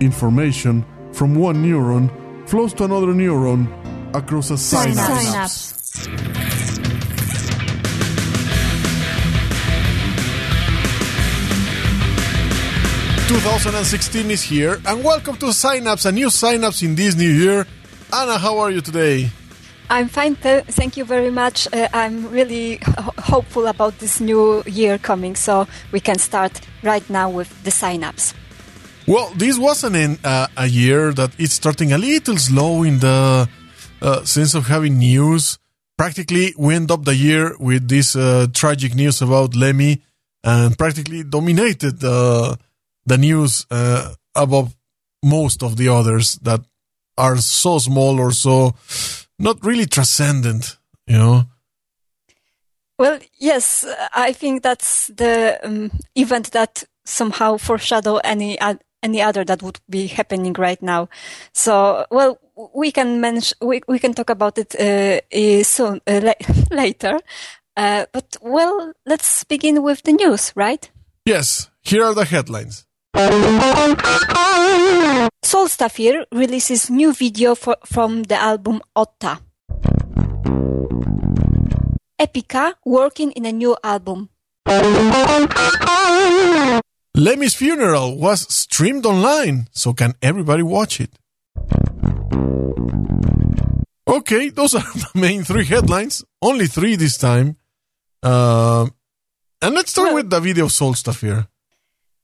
information 0.00 0.84
from 1.12 1.34
one 1.34 1.62
neuron 1.64 2.10
flows 2.48 2.74
to 2.74 2.84
another 2.84 3.08
neuron 3.08 3.66
across 4.14 4.50
a 4.50 4.58
synapse. 4.58 5.24
Synapse. 5.24 6.74
2016 13.28 14.30
is 14.30 14.42
here, 14.42 14.80
and 14.86 15.02
welcome 15.02 15.34
to 15.36 15.52
Synapse, 15.52 16.04
a 16.04 16.12
new 16.12 16.28
Synapse 16.30 16.82
in 16.82 16.94
this 16.94 17.16
new 17.16 17.28
year. 17.30 17.66
Anna, 18.12 18.38
how 18.38 18.58
are 18.58 18.70
you 18.70 18.80
today? 18.80 19.30
I'm 19.88 20.08
fine. 20.08 20.36
Th- 20.36 20.64
thank 20.64 20.96
you 20.96 21.04
very 21.04 21.30
much. 21.30 21.66
Uh, 21.72 21.88
I'm 21.92 22.30
really 22.30 22.78
ho- 22.84 23.14
hopeful 23.18 23.66
about 23.66 23.98
this 23.98 24.20
new 24.20 24.62
year 24.66 24.98
coming, 24.98 25.36
so 25.36 25.66
we 25.90 26.00
can 26.00 26.18
start 26.18 26.60
right 26.82 27.08
now 27.08 27.30
with 27.30 27.50
the 27.64 27.70
sign-ups. 27.70 28.34
Well, 29.06 29.30
this 29.36 29.58
was 29.58 29.84
an 29.84 30.18
uh, 30.24 30.46
a 30.56 30.66
year 30.66 31.12
that 31.12 31.32
it's 31.38 31.52
starting 31.52 31.92
a 31.92 31.98
little 31.98 32.38
slow 32.38 32.84
in 32.84 33.00
the 33.00 33.48
uh, 34.00 34.24
sense 34.24 34.54
of 34.54 34.66
having 34.66 34.98
news. 34.98 35.58
Practically, 35.98 36.54
we 36.56 36.74
end 36.74 36.90
up 36.90 37.04
the 37.04 37.14
year 37.14 37.54
with 37.58 37.86
this 37.86 38.16
uh, 38.16 38.46
tragic 38.54 38.94
news 38.94 39.20
about 39.20 39.54
Lemmy, 39.54 40.02
and 40.42 40.76
practically 40.78 41.22
dominated 41.22 42.00
the 42.00 42.58
the 43.04 43.18
news 43.18 43.66
uh, 43.70 44.14
above 44.34 44.74
most 45.22 45.62
of 45.62 45.76
the 45.76 45.88
others 45.88 46.36
that 46.36 46.60
are 47.18 47.36
so 47.36 47.78
small 47.78 48.18
or 48.18 48.32
so 48.32 48.74
not 49.38 49.62
really 49.62 49.86
transcendent. 49.86 50.78
You 51.06 51.18
know. 51.18 51.44
Well, 52.98 53.18
yes, 53.38 53.84
uh, 53.84 54.08
I 54.14 54.32
think 54.32 54.62
that's 54.62 55.08
the 55.08 55.58
um, 55.62 55.90
event 56.14 56.52
that 56.52 56.84
somehow 57.04 57.58
foreshadow 57.58 58.16
any 58.24 58.58
uh, 58.58 58.76
any 59.04 59.22
other 59.22 59.44
that 59.44 59.62
would 59.62 59.78
be 59.88 60.06
happening 60.08 60.54
right 60.54 60.82
now. 60.82 61.08
So, 61.52 62.06
well, 62.10 62.38
we 62.74 62.90
can 62.90 63.20
mention 63.20 63.56
we 63.60 63.82
we 63.86 63.98
can 63.98 64.14
talk 64.14 64.30
about 64.30 64.58
it 64.58 64.74
uh, 64.74 65.20
soon 65.62 66.00
uh, 66.06 66.20
la- 66.22 66.54
later. 66.70 67.20
Uh, 67.76 68.06
but 68.12 68.36
well, 68.40 68.92
let's 69.06 69.44
begin 69.44 69.82
with 69.82 70.02
the 70.02 70.12
news, 70.12 70.52
right? 70.56 70.90
Yes. 71.26 71.70
Here 71.82 72.02
are 72.04 72.14
the 72.14 72.24
headlines. 72.24 72.86
Solstafir 75.44 76.24
releases 76.32 76.90
new 76.90 77.12
video 77.12 77.54
for, 77.54 77.76
from 77.84 78.22
the 78.24 78.36
album 78.40 78.80
Otta. 78.96 79.38
Epica 82.18 82.74
working 82.84 83.32
in 83.32 83.44
a 83.44 83.52
new 83.52 83.76
album. 83.84 84.30
Lemmy's 87.16 87.54
funeral 87.54 88.18
was 88.18 88.40
streamed 88.52 89.06
online, 89.06 89.68
so 89.72 89.92
can 89.92 90.14
everybody 90.20 90.62
watch 90.62 91.00
it? 91.00 91.10
Okay, 94.06 94.50
those 94.50 94.74
are 94.74 94.82
the 94.94 95.08
main 95.14 95.44
three 95.44 95.64
headlines. 95.64 96.24
Only 96.42 96.66
three 96.66 96.96
this 96.96 97.16
time. 97.16 97.56
Uh, 98.22 98.86
and 99.62 99.74
let's 99.74 99.90
start 99.90 100.06
Well- 100.08 100.16
with 100.16 100.30
the 100.30 100.40
video 100.40 100.64
of 100.66 100.72
Solstafir. 100.72 101.46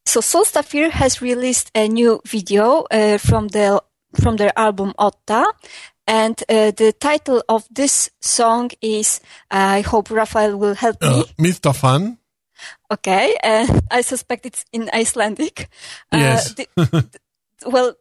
So 0.07 0.21
Solstafir 0.21 0.91
has 0.91 1.23
released 1.23 1.71
a 1.75 1.87
new 1.87 2.21
video 2.27 2.85
uh, 2.91 3.19
from 3.19 3.49
the 3.49 3.81
from 4.21 4.37
their 4.39 4.51
album 4.59 4.93
Otta, 4.99 5.53
and 6.07 6.43
uh, 6.49 6.73
the 6.73 6.93
title 6.99 7.43
of 7.49 7.65
this 7.71 8.11
song 8.21 8.71
is. 8.83 9.21
I 9.53 9.83
hope 9.83 10.11
Rafael 10.11 10.57
will 10.57 10.75
help 10.75 11.01
me." 11.01 11.09
Uh, 11.09 11.25
me. 11.39 11.53
Okay, 12.91 13.37
uh, 13.43 13.81
I 13.91 14.03
suspect 14.03 14.47
it's 14.47 14.65
in 14.73 14.91
Icelandic. 14.93 15.69
Uh, 16.13 16.19
Yes. 16.19 16.55
the- 16.55 16.69
well, 17.67 17.95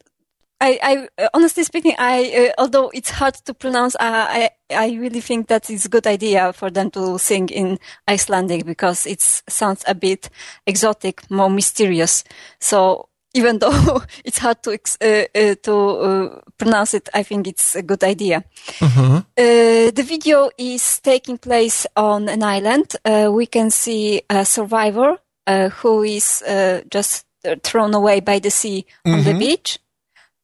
I, 0.61 1.07
I 1.17 1.27
honestly 1.33 1.63
speaking, 1.63 1.95
I 1.97 2.49
uh, 2.57 2.61
although 2.61 2.89
it's 2.93 3.09
hard 3.11 3.35
to 3.45 3.53
pronounce, 3.53 3.95
uh, 3.95 3.99
I 4.01 4.49
I 4.69 4.91
really 4.91 5.21
think 5.21 5.47
that 5.47 5.69
it's 5.69 5.85
a 5.85 5.89
good 5.89 6.05
idea 6.07 6.51
for 6.53 6.69
them 6.69 6.91
to 6.91 7.17
sing 7.17 7.47
in 7.49 7.79
Icelandic 8.09 8.65
because 8.65 9.05
it 9.05 9.21
sounds 9.21 9.83
a 9.87 9.95
bit 9.95 10.29
exotic, 10.67 11.29
more 11.31 11.49
mysterious. 11.49 12.23
So 12.59 13.07
even 13.33 13.59
though 13.59 14.01
it's 14.25 14.39
hard 14.39 14.63
to 14.63 14.71
ex- 14.71 14.97
uh, 15.01 15.25
uh, 15.35 15.55
to 15.63 15.73
uh, 15.73 16.39
pronounce 16.57 16.93
it, 16.93 17.09
I 17.13 17.23
think 17.23 17.47
it's 17.47 17.75
a 17.75 17.81
good 17.81 18.03
idea. 18.03 18.43
Uh-huh. 18.81 19.21
Uh, 19.37 19.91
the 19.91 20.03
video 20.05 20.49
is 20.57 20.99
taking 20.99 21.37
place 21.37 21.85
on 21.95 22.29
an 22.29 22.43
island. 22.43 22.95
Uh, 23.05 23.29
we 23.31 23.45
can 23.45 23.69
see 23.69 24.21
a 24.29 24.45
survivor 24.45 25.17
uh, 25.47 25.69
who 25.69 26.03
is 26.03 26.41
uh, 26.43 26.81
just 26.89 27.25
thrown 27.63 27.93
away 27.93 28.19
by 28.19 28.39
the 28.39 28.51
sea 28.51 28.85
on 29.05 29.23
the 29.23 29.33
beach. 29.33 29.79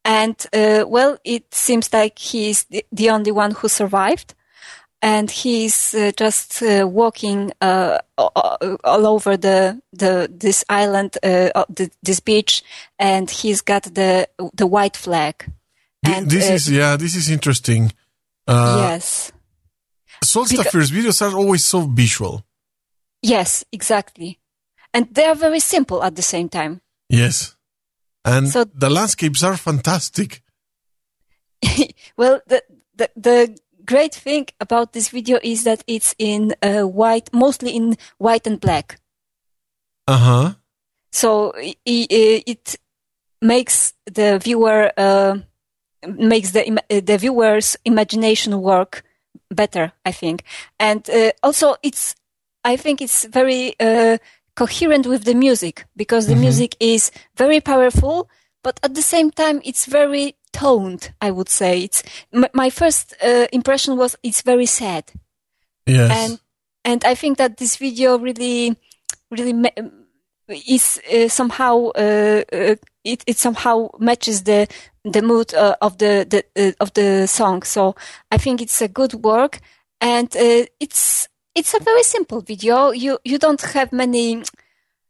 And, 0.06 0.35
uh, 0.53 0.85
well, 0.88 1.18
it 1.24 1.53
seems 1.53 1.91
like 1.91 2.19
he's 2.19 2.63
the, 2.66 2.85
the 2.91 3.09
only 3.09 3.31
one 3.31 3.51
who 3.51 3.68
survived. 3.68 4.35
And 5.05 5.29
he's 5.29 5.93
uh, 5.93 6.11
just 6.17 6.63
uh, 6.63 6.88
walking 6.88 7.51
uh, 7.61 7.99
all 8.17 9.05
over 9.05 9.38
the, 9.38 9.79
the 9.93 10.27
this 10.31 10.66
island, 10.67 11.19
uh, 11.21 11.63
the, 11.69 11.91
this 12.01 12.19
beach, 12.19 12.63
and 12.97 13.29
he's 13.29 13.61
got 13.61 13.83
the 13.83 14.27
the 14.55 14.65
white 14.65 14.97
flag. 14.97 15.45
And, 16.03 16.27
this 16.27 16.49
uh, 16.49 16.53
is 16.53 16.71
yeah, 16.71 16.97
this 16.97 17.15
is 17.15 17.29
interesting. 17.29 17.94
Uh, 18.47 18.88
yes. 18.89 19.31
Solstafir's 20.23 20.89
videos 20.89 21.21
are 21.21 21.38
always 21.38 21.63
so 21.63 21.81
visual. 21.81 22.44
Yes, 23.21 23.63
exactly. 23.71 24.39
And 24.91 25.13
they 25.13 25.25
are 25.25 25.35
very 25.35 25.59
simple 25.59 26.03
at 26.03 26.15
the 26.15 26.23
same 26.23 26.49
time. 26.49 26.81
Yes, 27.09 27.55
and 28.23 28.49
So- 28.49 28.65
the 28.73 28.89
landscapes 28.89 29.44
are 29.44 29.55
fantastic. 29.57 30.41
well, 32.17 32.41
the, 32.47 32.63
the, 32.95 33.09
the 33.15 33.57
great 33.85 34.13
thing 34.16 34.47
about 34.59 34.94
this 34.94 35.09
video 35.09 35.40
is 35.44 35.63
that 35.63 35.84
it's 35.88 36.16
in 36.18 36.53
uh, 36.62 36.81
white, 36.84 37.29
mostly 37.34 37.72
in 37.75 37.96
white 38.18 38.47
and 38.47 38.59
black. 38.59 39.00
Uh 40.07 40.18
huh. 40.18 40.53
So 41.12 41.53
i- 41.57 41.75
i- 41.88 42.44
it 42.45 42.75
makes 43.41 43.94
the 44.06 44.40
viewer, 44.40 44.91
uh, 44.97 45.38
makes 46.07 46.51
the, 46.51 46.62
uh, 46.72 47.01
the 47.03 47.18
viewer's 47.18 47.78
imagination 47.85 48.62
work 48.62 49.03
better, 49.50 49.91
I 50.06 50.12
think. 50.12 50.44
And 50.79 51.09
uh, 51.09 51.31
also 51.44 51.75
it's, 51.84 52.16
I 52.63 52.78
think 52.78 53.01
it's 53.01 53.25
very 53.25 53.75
uh, 53.79 54.18
coherent 54.56 55.06
with 55.07 55.24
the 55.25 55.34
music 55.35 55.85
because 55.95 56.28
the 56.28 56.35
music 56.35 56.75
is 56.79 57.12
very 57.35 57.59
powerful, 57.62 58.29
but 58.63 58.79
at 58.84 58.94
the 58.95 59.01
same 59.01 59.31
time 59.31 59.62
it's 59.63 59.85
very 59.85 60.35
toned, 60.59 61.13
I 61.21 61.29
would 61.31 61.49
say. 61.49 61.83
It's, 61.83 62.03
m- 62.33 62.53
my 62.53 62.69
first 62.69 63.16
uh, 63.23 63.47
impression 63.51 63.97
was 63.97 64.16
it's 64.23 64.41
very 64.41 64.66
sad 64.67 65.03
Yes. 65.88 66.11
and 66.11 66.39
and 66.83 67.03
I 67.05 67.16
think 67.16 67.38
that 67.38 67.57
this 67.57 67.77
video 67.77 68.17
really 68.17 68.75
really 69.31 69.53
ma- 69.53 69.77
is 70.67 70.99
uh, 71.11 71.27
somehow 71.29 71.89
uh, 71.95 72.44
uh, 72.53 72.75
it 73.03 73.23
it 73.27 73.38
somehow 73.38 73.89
matches 73.99 74.44
the 74.44 74.67
the 75.03 75.21
mood 75.21 75.53
uh, 75.53 75.75
of 75.81 75.97
the 75.97 76.25
the 76.29 76.44
uh, 76.55 76.71
of 76.79 76.91
the 76.94 77.27
song. 77.27 77.63
So 77.63 77.95
I 78.31 78.38
think 78.38 78.61
it's 78.61 78.81
a 78.81 78.88
good 78.88 79.13
work, 79.23 79.59
and 80.01 80.27
uh, 80.35 80.65
it's 80.79 81.27
it's 81.55 81.73
a 81.73 81.83
very 81.83 82.03
simple 82.03 82.41
video. 82.41 82.91
You 82.91 83.17
you 83.23 83.38
don't 83.39 83.61
have 83.73 83.91
many. 83.91 84.38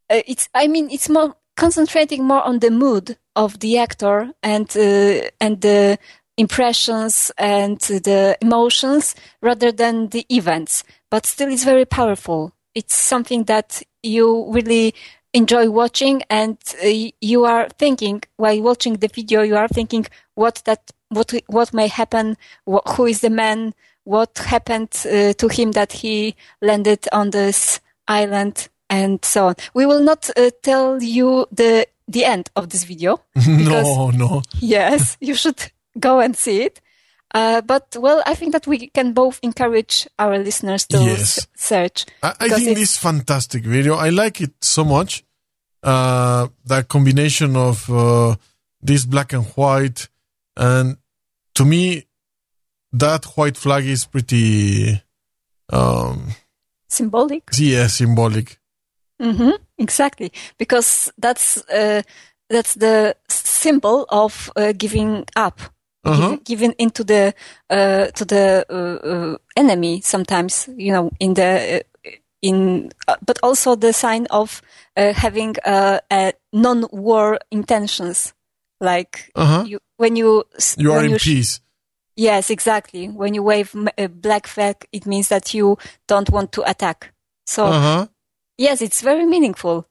Uh, 0.09 0.22
it's 0.28 0.47
I 0.53 0.67
mean 0.67 0.89
it's 0.91 1.09
more 1.09 1.35
concentrating 1.55 2.23
more 2.23 2.43
on 2.43 2.59
the 2.59 2.71
mood 2.71 3.17
of 3.35 3.59
the 3.59 3.77
actor 3.77 4.31
and 4.43 4.69
uh, 4.77 5.29
and 5.39 5.61
the 5.61 5.97
impressions 6.38 7.31
and 7.38 7.79
the 7.79 8.38
emotions 8.41 9.16
rather 9.41 9.71
than 9.71 10.09
the 10.09 10.25
events. 10.29 10.83
But 11.09 11.25
still, 11.25 11.51
it's 11.51 11.63
very 11.63 11.85
powerful. 11.85 12.53
It's 12.73 12.95
something 12.95 13.45
that 13.45 13.81
you 14.03 14.51
really 14.51 14.93
enjoy 15.34 15.69
watching, 15.69 16.23
and 16.29 16.57
uh, 16.84 17.09
you 17.22 17.46
are 17.46 17.69
thinking 17.69 18.23
while 18.37 18.61
watching 18.61 18.96
the 18.96 19.08
video. 19.08 19.41
You 19.41 19.58
are 19.58 19.67
thinking 19.67 20.05
what 20.35 20.61
that 20.66 20.91
what 21.09 21.34
what 21.47 21.73
may 21.73 21.87
happen. 21.87 22.37
What, 22.66 22.84
who 22.90 23.05
is 23.05 23.22
the 23.22 23.29
man? 23.29 23.73
What 24.03 24.37
happened 24.37 24.93
uh, 25.05 25.34
to 25.34 25.47
him 25.47 25.72
that 25.72 25.91
he 25.91 26.35
landed 26.61 27.08
on 27.11 27.31
this 27.31 27.79
island? 28.08 28.69
And 28.96 29.26
so 29.26 29.47
on. 29.47 29.56
We 29.74 29.86
will 29.86 30.03
not 30.03 30.30
uh, 30.38 30.52
tell 30.62 31.03
you 31.03 31.46
the 31.52 31.86
the 32.08 32.24
end 32.24 32.50
of 32.56 32.70
this 32.70 32.84
video. 32.86 33.12
no, 33.47 34.12
no. 34.12 34.42
yes, 34.62 35.18
you 35.20 35.36
should 35.36 35.59
go 36.00 36.20
and 36.20 36.36
see 36.36 36.62
it. 36.68 36.82
Uh, 37.34 37.62
but 37.62 37.96
well, 38.00 38.22
I 38.26 38.36
think 38.36 38.52
that 38.53 38.68
we 38.68 38.78
can 38.88 39.14
both 39.14 39.40
encourage 39.44 40.08
our 40.18 40.38
listeners 40.38 40.86
to 40.88 40.97
Yes. 40.97 41.47
search. 41.56 42.06
I, 42.24 42.34
I 42.40 42.50
think 42.50 42.78
this 42.78 42.97
fantastic 42.97 43.64
video. 43.66 43.96
I 43.96 44.12
like 44.12 44.44
it 44.44 44.53
so 44.62 44.84
much. 44.86 45.24
Uh, 45.84 46.47
that 46.66 46.88
combination 46.88 47.56
of 47.56 47.90
uh, 47.90 48.36
this 48.82 49.06
black 49.06 49.34
and 49.34 49.46
white, 49.58 50.09
and 50.58 50.97
to 51.53 51.66
me, 51.66 52.06
that 52.94 53.26
white 53.38 53.58
flag 53.58 53.86
is 53.86 54.06
pretty, 54.06 55.02
um, 55.70 56.30
Symbolic. 56.88 57.44
yeah, 57.58 57.88
symbolic. 57.88 58.58
Hmm 59.20 59.52
Exactly, 59.78 60.32
because 60.58 61.12
that's 61.17 61.58
uh, 61.70 62.02
that's 62.50 62.76
the 62.76 63.16
symbol 63.29 64.06
of 64.09 64.50
uh, 64.56 64.72
giving 64.78 65.26
up, 65.35 65.59
Uh-huh. 66.06 66.22
giving, 66.22 66.40
giving 66.44 66.72
into 66.78 67.03
the 67.03 67.34
uh, 67.70 68.06
to 68.16 68.26
the 68.26 68.66
uh, 68.70 69.08
uh, 69.08 69.38
enemy. 69.58 70.02
Sometimes, 70.02 70.70
you 70.78 70.91
know, 70.94 71.12
in 71.20 71.34
the 71.34 71.84
uh, 72.06 72.09
in, 72.41 72.91
uh, 73.08 73.16
but 73.26 73.38
also 73.44 73.76
the 73.76 73.91
sign 73.94 74.28
of 74.29 74.62
uh, 74.96 75.14
having 75.14 75.56
uh, 75.66 76.00
a 76.11 76.34
non-war 76.53 77.40
intentions. 77.52 78.34
Like 78.79 79.32
Uh-huh. 79.35 79.64
you, 79.66 79.79
when 79.97 80.16
you 80.16 80.44
You 80.78 80.91
are 80.94 80.97
when 80.97 81.06
in 81.06 81.11
you 81.11 81.18
sh- 81.20 81.26
peace. 81.28 81.59
Yes, 82.18 82.50
exactly. 82.50 83.08
When 83.09 83.34
you 83.34 83.44
wave 83.44 83.76
a 83.97 84.08
black 84.08 84.47
flag, 84.47 84.85
it 84.91 85.06
means 85.06 85.28
that 85.29 85.53
you 85.53 85.78
don't 86.08 86.29
want 86.29 86.52
to 86.53 86.64
attack. 86.70 87.11
So 87.46 87.66
Uh-huh. 87.66 88.08
Yes, 88.57 88.81
it's 88.81 89.02
very 89.02 89.25
meaningful, 89.25 89.87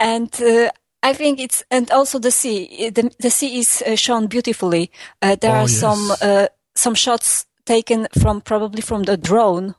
and 0.00 0.30
uh, 0.40 0.70
I 1.02 1.12
think 1.14 1.40
it's 1.40 1.62
and 1.70 1.90
also 1.90 2.18
the 2.18 2.30
sea. 2.30 2.90
The, 2.90 3.10
the 3.18 3.30
sea 3.30 3.58
is 3.58 3.82
uh, 3.86 3.96
shown 3.96 4.26
beautifully. 4.28 4.90
Uh, 5.22 5.36
there 5.36 5.54
Oh, 5.56 5.60
are 5.64 5.68
some 5.68 6.08
yes. 6.08 6.22
uh, 6.22 6.46
some 6.74 6.94
shots 6.94 7.46
taken 7.66 8.06
from 8.20 8.40
probably 8.40 8.80
from 8.80 9.02
the 9.04 9.16
drone. 9.16 9.74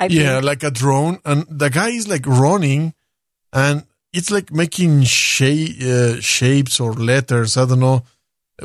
I 0.00 0.06
Yeah, 0.06 0.34
think. 0.34 0.44
like 0.44 0.62
a 0.64 0.70
drone, 0.70 1.18
and 1.24 1.44
the 1.48 1.68
guy 1.70 1.90
is 1.90 2.08
like 2.08 2.26
running, 2.26 2.94
and 3.52 3.84
it's 4.12 4.30
like 4.30 4.50
making 4.52 5.00
uh, 5.02 6.20
shapes 6.20 6.80
or 6.80 6.92
letters. 6.94 7.56
I 7.56 7.66
don't 7.66 7.80
know. 7.80 8.02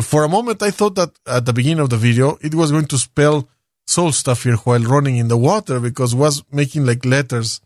For 0.02 0.24
a 0.24 0.30
moment, 0.30 0.62
I 0.62 0.72
thought 0.72 0.96
that 0.96 1.12
at 1.26 1.46
the 1.46 1.54
beginning 1.54 1.80
of 1.80 1.90
the 1.90 1.98
video, 1.98 2.38
it 2.42 2.54
was 2.54 2.72
going 2.72 2.86
to 2.88 2.98
spell 2.98 3.50
Solstafir 3.88 4.58
while 4.60 4.84
running 4.84 5.18
in 5.18 5.28
the 5.28 5.38
water 5.38 5.80
because 5.80 6.14
it 6.14 6.18
was 6.18 6.44
making 6.52 6.86
like 6.86 7.04
letters, 7.06 7.60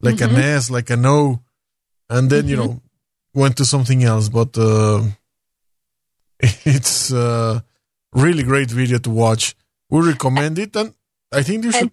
like 0.00 0.20
an 0.20 0.34
S, 0.36 0.70
like 0.70 0.90
an 0.90 1.02
no, 1.02 1.42
and 2.08 2.30
then 2.30 2.48
you 2.48 2.56
know 2.56 2.80
went 3.34 3.56
to 3.56 3.64
something 3.64 4.04
else. 4.04 4.28
But 4.28 4.56
uh, 4.58 5.02
it's 6.40 7.12
uh, 7.12 7.60
really 8.12 8.42
great 8.42 8.70
video 8.70 8.98
to 8.98 9.10
watch. 9.10 9.54
We 9.90 10.06
recommend 10.06 10.58
it, 10.58 10.76
and 10.76 10.94
I 11.32 11.42
think 11.42 11.64
you 11.64 11.72
should. 11.72 11.92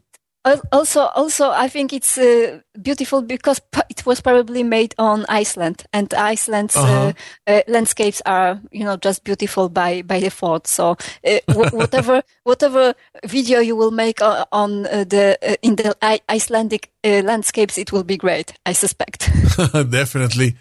Also, 0.71 1.01
also, 1.15 1.49
I 1.49 1.67
think 1.69 1.91
it's 1.91 2.17
uh, 2.19 2.59
beautiful 2.79 3.21
because 3.23 3.59
it 3.89 4.05
was 4.05 4.21
probably 4.21 4.61
made 4.63 4.93
on 4.97 5.25
Iceland, 5.27 5.85
and 5.91 6.13
Iceland's 6.13 6.75
Uh-huh. 6.75 7.13
uh, 7.47 7.51
uh, 7.51 7.61
landscapes 7.67 8.21
are, 8.25 8.59
you 8.71 8.83
know, 8.83 8.95
just 8.97 9.23
beautiful 9.23 9.69
by 9.69 10.03
by 10.03 10.19
default. 10.19 10.67
So, 10.67 10.91
uh, 11.25 11.39
wh- 11.47 11.73
whatever 11.79 12.21
whatever 12.43 12.93
video 13.25 13.59
you 13.59 13.75
will 13.75 13.91
make 13.91 14.21
on, 14.21 14.45
on 14.51 14.85
uh, 14.85 15.03
the 15.03 15.37
uh, 15.41 15.55
in 15.61 15.75
the 15.77 15.95
I- 16.01 16.21
Icelandic 16.29 16.91
uh, 17.03 17.21
landscapes, 17.25 17.77
it 17.77 17.91
will 17.91 18.03
be 18.03 18.17
great. 18.17 18.53
I 18.69 18.73
suspect. 18.73 19.29
Definitely. 19.89 20.55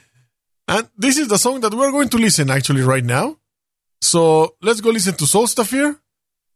And 0.67 0.89
this 0.97 1.19
is 1.19 1.29
the 1.29 1.37
song 1.39 1.61
that 1.61 1.75
we're 1.75 1.93
going 1.93 2.09
to 2.09 2.17
listen 2.19 2.49
actually 2.51 2.81
right 2.83 3.05
now. 3.05 3.37
So 4.01 4.55
let's 4.63 4.81
go 4.81 4.91
listen 4.91 5.15
to 5.15 5.65
here 5.65 5.97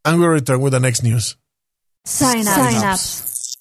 and 0.05 0.19
we'll 0.21 0.31
return 0.31 0.61
with 0.63 0.73
the 0.73 0.81
next 0.81 1.03
news. 1.03 1.37
Synapse. 2.05 3.56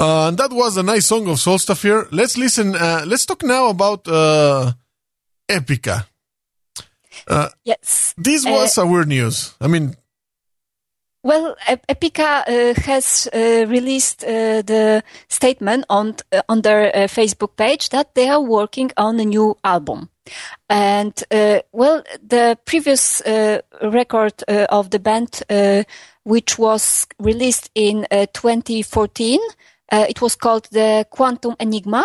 Uh, 0.00 0.28
and 0.28 0.38
that 0.38 0.50
was 0.50 0.76
a 0.78 0.82
nice 0.82 1.06
song 1.06 1.28
of 1.28 1.36
Solstafir. 1.36 2.08
Let's 2.10 2.38
listen. 2.38 2.74
Uh, 2.74 3.04
let's 3.06 3.26
talk 3.26 3.42
now 3.42 3.68
about 3.68 4.08
uh, 4.08 4.72
Epica. 5.48 6.06
yes. 7.64 8.14
This 8.16 8.46
was 8.46 8.78
a 8.78 8.86
weird 8.86 9.08
news. 9.08 9.54
I 9.60 9.66
mean, 9.68 9.94
Well, 11.22 11.54
Epica 11.66 12.44
uh, 12.48 12.80
has 12.80 13.28
uh, 13.32 13.66
released 13.68 14.24
uh, 14.24 14.62
the 14.62 15.02
statement 15.28 15.84
on 15.90 16.16
uh, 16.32 16.40
on 16.48 16.62
their 16.62 16.86
uh, 16.86 17.08
Facebook 17.08 17.56
page 17.56 17.90
that 17.90 18.14
they 18.14 18.28
are 18.28 18.40
working 18.40 18.90
on 18.96 19.20
a 19.20 19.24
new 19.24 19.56
album. 19.62 20.08
And 20.68 21.22
uh, 21.30 21.60
well, 21.72 22.02
the 22.26 22.58
previous 22.64 23.20
uh, 23.20 23.60
record 23.82 24.42
uh, 24.48 24.66
of 24.70 24.90
the 24.90 24.98
band, 24.98 25.42
uh, 25.50 25.82
which 26.24 26.58
was 26.58 27.06
released 27.18 27.70
in 27.74 28.06
uh, 28.10 28.26
2014, 28.32 29.40
uh, 29.92 30.06
it 30.08 30.22
was 30.22 30.36
called 30.36 30.68
the 30.70 31.06
Quantum 31.10 31.54
Enigma. 31.60 32.04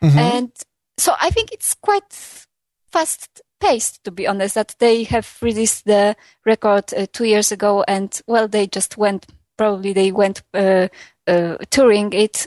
And 0.00 0.52
so 0.96 1.14
I 1.20 1.30
think 1.30 1.52
it's 1.52 1.74
quite 1.74 2.12
fast 2.92 3.40
paced, 3.60 4.04
to 4.04 4.10
be 4.10 4.26
honest, 4.26 4.54
that 4.54 4.74
they 4.78 5.04
have 5.04 5.38
released 5.40 5.84
the 5.84 6.16
record 6.44 6.92
uh, 6.94 7.06
two 7.12 7.24
years 7.24 7.52
ago 7.52 7.84
and, 7.88 8.20
well, 8.26 8.48
they 8.48 8.66
just 8.66 8.96
went, 8.96 9.26
probably 9.56 9.92
they 9.92 10.12
went 10.12 10.42
uh, 10.52 10.88
uh, 11.26 11.56
touring 11.70 12.12
it 12.12 12.46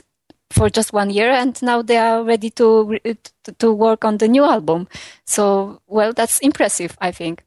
for 0.50 0.70
just 0.70 0.92
one 0.92 1.10
year 1.10 1.30
and 1.30 1.60
now 1.62 1.82
they 1.82 1.98
are 1.98 2.24
ready 2.24 2.50
to, 2.50 2.98
to, 3.44 3.52
to 3.58 3.72
work 3.72 4.04
on 4.04 4.18
the 4.18 4.28
new 4.28 4.44
album. 4.44 4.88
So, 5.26 5.80
well, 5.86 6.12
that's 6.12 6.38
impressive, 6.38 6.96
I 7.00 7.12
think. 7.12 7.44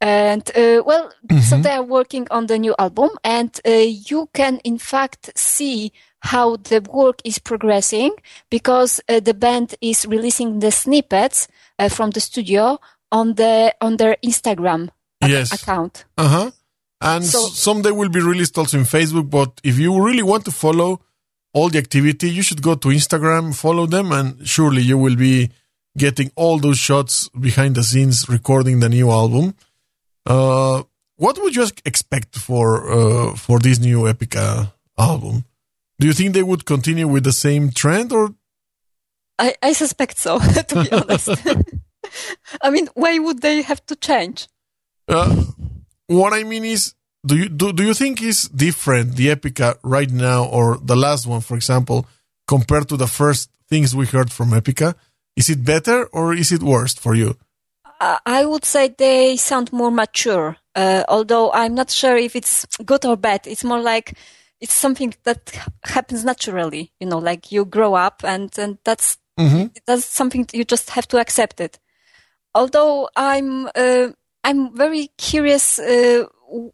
And 0.00 0.48
uh, 0.56 0.82
well, 0.84 1.10
so 1.42 1.56
they 1.58 1.70
are 1.70 1.82
working 1.82 2.26
on 2.30 2.46
the 2.46 2.58
new 2.58 2.74
album, 2.78 3.10
and 3.24 3.58
uh, 3.66 3.70
you 3.70 4.28
can 4.34 4.58
in 4.64 4.78
fact 4.78 5.30
see 5.36 5.92
how 6.20 6.56
the 6.56 6.80
work 6.92 7.20
is 7.24 7.38
progressing 7.38 8.12
because 8.50 9.00
uh, 9.08 9.20
the 9.20 9.32
band 9.34 9.74
is 9.80 10.04
releasing 10.06 10.58
the 10.58 10.70
snippets 10.70 11.48
uh, 11.78 11.88
from 11.88 12.10
the 12.10 12.20
studio 12.20 12.78
on 13.10 13.34
the 13.34 13.74
on 13.80 13.96
their 13.96 14.16
Instagram 14.24 14.90
Yes. 15.24 15.52
account. 15.52 16.04
uh 16.18 16.28
huh. 16.28 16.50
And 17.00 17.24
So- 17.24 17.48
will 17.94 18.08
be 18.10 18.20
released 18.20 18.58
also 18.58 18.78
in 18.78 18.84
Facebook. 18.84 19.30
But 19.30 19.60
if 19.64 19.78
you 19.78 20.02
really 20.02 20.22
want 20.22 20.44
to 20.46 20.50
follow 20.50 21.00
all 21.54 21.68
the 21.70 21.78
activity, 21.78 22.28
you 22.30 22.42
should 22.42 22.60
go 22.62 22.74
to 22.74 22.88
Instagram, 22.88 23.54
follow 23.54 23.86
them, 23.86 24.12
and 24.12 24.46
surely 24.46 24.82
you 24.82 24.98
will 24.98 25.16
be 25.16 25.50
getting 25.96 26.30
all 26.36 26.58
those 26.58 26.78
shots 26.78 27.28
behind 27.30 27.74
the 27.76 27.82
scenes 27.82 28.28
recording 28.28 28.80
the 28.80 28.88
new 28.88 29.10
album. 29.10 29.54
Uh, 30.26 30.82
what 31.16 31.38
would 31.40 31.54
you 31.56 31.66
expect 31.84 32.36
for 32.36 32.90
uh, 32.90 33.34
for 33.36 33.58
this 33.58 33.78
new 33.78 34.02
Epica 34.02 34.72
album? 34.98 35.44
Do 35.98 36.06
you 36.06 36.12
think 36.12 36.34
they 36.34 36.42
would 36.42 36.66
continue 36.66 37.08
with 37.08 37.24
the 37.24 37.32
same 37.32 37.70
trend, 37.70 38.12
or 38.12 38.34
I, 39.38 39.54
I 39.62 39.72
suspect 39.72 40.18
so, 40.18 40.38
to 40.68 40.84
be 40.84 40.92
honest. 40.92 41.30
I 42.62 42.70
mean, 42.70 42.88
why 42.94 43.18
would 43.18 43.42
they 43.42 43.62
have 43.62 43.84
to 43.86 43.96
change? 43.96 44.48
uh, 45.08 45.44
what 46.06 46.32
I 46.32 46.44
mean 46.44 46.64
is, 46.64 46.94
do 47.24 47.36
you 47.36 47.48
do, 47.48 47.72
do 47.72 47.82
you 47.82 47.94
think 47.94 48.22
is 48.22 48.48
different 48.48 49.16
the 49.16 49.28
Epica 49.28 49.78
right 49.82 50.10
now 50.10 50.44
or 50.44 50.78
the 50.82 50.96
last 50.96 51.26
one, 51.26 51.40
for 51.40 51.56
example, 51.56 52.06
compared 52.46 52.88
to 52.88 52.96
the 52.96 53.06
first 53.06 53.50
things 53.68 53.94
we 53.94 54.06
heard 54.06 54.30
from 54.30 54.50
Epica? 54.50 54.94
Is 55.36 55.50
it 55.50 55.64
better 55.64 56.06
or 56.06 56.34
is 56.34 56.52
it 56.52 56.62
worse 56.62 56.94
for 56.94 57.14
you? 57.14 57.36
I 58.00 58.18
I 58.26 58.44
would 58.44 58.64
say 58.64 58.88
they 58.88 59.36
sound 59.36 59.72
more 59.72 59.90
mature, 59.90 60.56
uh, 60.74 61.04
although 61.08 61.52
I'm 61.52 61.74
not 61.74 61.90
sure 61.90 62.16
if 62.16 62.36
it's 62.36 62.66
good 62.84 63.04
or 63.04 63.16
bad. 63.16 63.46
It's 63.46 63.64
more 63.64 63.80
like 63.80 64.14
it's 64.60 64.74
something 64.74 65.14
that 65.24 65.52
happens 65.84 66.24
naturally, 66.24 66.92
you 67.00 67.06
know, 67.06 67.18
like 67.18 67.52
you 67.52 67.64
grow 67.64 67.94
up 67.94 68.22
and, 68.24 68.50
and 68.58 68.78
that's, 68.84 69.18
that's 69.86 70.04
something 70.06 70.46
you 70.52 70.64
just 70.64 70.90
have 70.90 71.06
to 71.08 71.18
accept 71.18 71.60
it. 71.60 71.78
Although 72.54 73.08
I'm, 73.16 73.68
uh, 73.74 74.08
I'm 74.44 74.74
very 74.74 75.08
curious, 75.18 75.78
uh, 75.78 76.24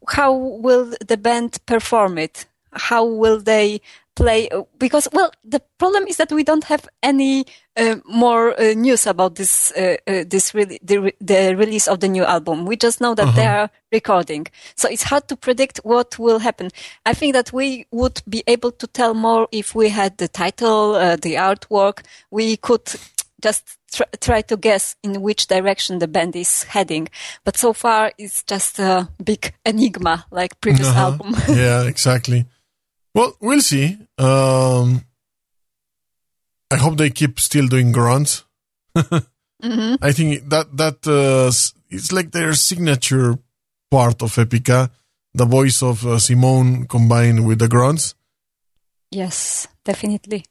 how 0.08 0.32
will 0.32 0.92
the 1.04 1.16
band 1.16 1.58
perform 1.66 2.18
it? 2.18 2.46
How 2.72 3.04
will 3.04 3.40
they 3.40 3.80
play? 4.14 4.48
Because, 4.78 5.08
well, 5.12 5.30
the 5.44 5.60
problem 5.78 6.06
is 6.06 6.16
that 6.18 6.30
we 6.32 6.44
don't 6.44 6.64
have 6.64 6.88
any 7.02 7.44
uh, 7.76 7.96
more 8.04 8.58
uh, 8.60 8.74
news 8.74 9.06
about 9.06 9.36
this, 9.36 9.72
uh, 9.72 9.96
uh, 10.06 10.24
this 10.26 10.54
really, 10.54 10.78
the, 10.82 10.98
re- 10.98 11.16
the 11.20 11.54
release 11.56 11.88
of 11.88 12.00
the 12.00 12.08
new 12.08 12.24
album. 12.24 12.66
We 12.66 12.76
just 12.76 13.00
know 13.00 13.14
that 13.14 13.34
they 13.34 13.46
are 13.46 13.70
recording. 13.90 14.46
So 14.76 14.88
it's 14.88 15.04
hard 15.04 15.28
to 15.28 15.36
predict 15.36 15.78
what 15.84 16.18
will 16.18 16.38
happen. 16.40 16.68
I 17.06 17.14
think 17.14 17.32
that 17.34 17.52
we 17.52 17.86
would 17.90 18.22
be 18.28 18.42
able 18.46 18.72
to 18.72 18.86
tell 18.86 19.14
more 19.14 19.48
if 19.52 19.74
we 19.74 19.88
had 19.88 20.18
the 20.18 20.28
title, 20.28 20.94
uh, 20.94 21.16
the 21.16 21.34
artwork. 21.34 22.04
We 22.30 22.56
could 22.58 22.82
just 23.42 23.76
tr- 23.92 24.02
try 24.20 24.42
to 24.42 24.56
guess 24.56 24.94
in 25.02 25.20
which 25.22 25.46
direction 25.48 25.98
the 25.98 26.06
band 26.06 26.36
is 26.36 26.62
heading. 26.64 27.08
But 27.44 27.56
so 27.56 27.72
far, 27.72 28.12
it's 28.18 28.42
just 28.44 28.78
a 28.78 29.08
big 29.24 29.52
enigma, 29.66 30.26
like 30.30 30.60
previous 30.60 30.88
Uh-huh. 30.88 31.00
album. 31.18 31.34
yeah, 31.48 31.82
exactly. 31.84 32.46
Well, 33.14 33.36
we'll 33.40 33.60
see. 33.60 33.98
Um, 34.18 35.04
I 36.70 36.76
hope 36.76 36.96
they 36.96 37.10
keep 37.10 37.38
still 37.40 37.66
doing 37.68 37.92
grunts. 37.92 38.44
hmm 38.96 39.94
I 40.02 40.12
think 40.12 40.48
that 40.48 40.76
that 40.76 41.06
uh, 41.06 41.50
it's 41.90 42.10
like 42.12 42.30
their 42.32 42.52
signature 42.54 43.38
part 43.90 44.22
of 44.22 44.34
Epica, 44.36 44.90
the 45.34 45.44
voice 45.44 45.82
of 45.82 46.04
uh, 46.06 46.18
Simone 46.18 46.86
combined 46.86 47.46
with 47.46 47.58
the 47.58 47.68
grunts. 47.68 48.14
Yes, 49.10 49.68
definitely. 49.84 50.44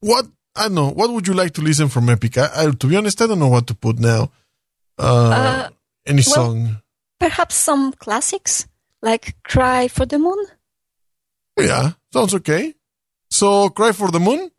What 0.00 0.26
I 0.56 0.64
don't 0.64 0.74
know. 0.74 0.90
What 0.90 1.10
would 1.10 1.26
you 1.28 1.34
like 1.34 1.52
to 1.54 1.60
listen 1.62 1.88
from 1.88 2.06
Epica? 2.06 2.50
I, 2.56 2.70
to 2.70 2.86
be 2.86 2.96
honest, 2.96 3.20
I 3.20 3.26
don't 3.26 3.38
know 3.38 3.48
what 3.48 3.66
to 3.68 3.74
put 3.74 3.98
now. 3.98 4.30
Uh, 4.98 5.30
Uh, 5.30 5.68
any 6.06 6.22
well- 6.26 6.34
song? 6.34 6.80
Perhaps 7.20 7.54
some 7.54 7.92
classics 7.92 8.66
like 9.02 9.36
Cry 9.44 9.88
for 9.88 10.04
the 10.04 10.18
Moon. 10.18 10.44
Yeah, 11.58 11.92
sounds 12.12 12.34
okay. 12.34 12.74
So, 13.30 13.68
cry 13.68 13.92
for 13.92 14.10
the 14.10 14.20
moon, 14.20 14.50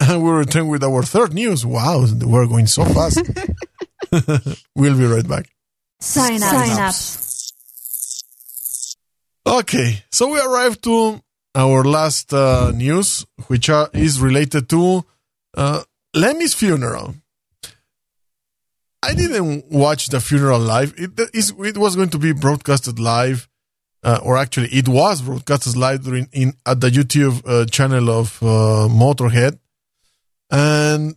and 0.00 0.22
we 0.24 0.30
return 0.30 0.68
with 0.68 0.82
our 0.84 1.02
third 1.02 1.34
news. 1.34 1.64
Wow, 1.66 2.06
we're 2.22 2.46
going 2.46 2.66
so 2.66 2.84
fast. 2.84 3.22
we'll 4.74 4.98
be 4.98 5.06
right 5.06 5.26
back. 5.26 5.46
Sign 6.00 6.42
up. 6.42 6.50
Sign 6.50 6.80
up. 6.80 6.94
Okay, 9.60 10.04
so 10.10 10.32
we 10.32 10.40
arrived 10.40 10.84
to 10.84 11.20
our 11.54 11.84
last 11.84 12.32
uh, 12.32 12.70
news, 12.70 13.26
which 13.48 13.68
are, 13.68 13.90
is 13.92 14.20
related 14.20 14.68
to 14.70 15.04
uh, 15.56 15.82
Lemmy's 16.14 16.54
funeral. 16.54 17.14
I 19.02 19.14
didn't 19.14 19.70
watch 19.70 20.08
the 20.08 20.20
funeral 20.20 20.60
live. 20.60 20.94
It, 20.96 21.18
is, 21.34 21.52
it 21.58 21.76
was 21.76 21.96
going 21.96 22.10
to 22.10 22.18
be 22.18 22.32
broadcasted 22.32 23.00
live, 23.00 23.48
uh, 24.02 24.18
or 24.22 24.36
actually, 24.36 24.68
it 24.68 24.88
was 24.88 25.22
broadcasted 25.22 25.76
live 25.76 26.02
during, 26.02 26.28
in 26.32 26.54
at 26.66 26.80
the 26.80 26.90
YouTube 26.90 27.42
uh, 27.46 27.64
channel 27.66 28.10
of 28.10 28.42
uh, 28.42 28.88
Motorhead, 28.90 29.58
and 30.50 31.16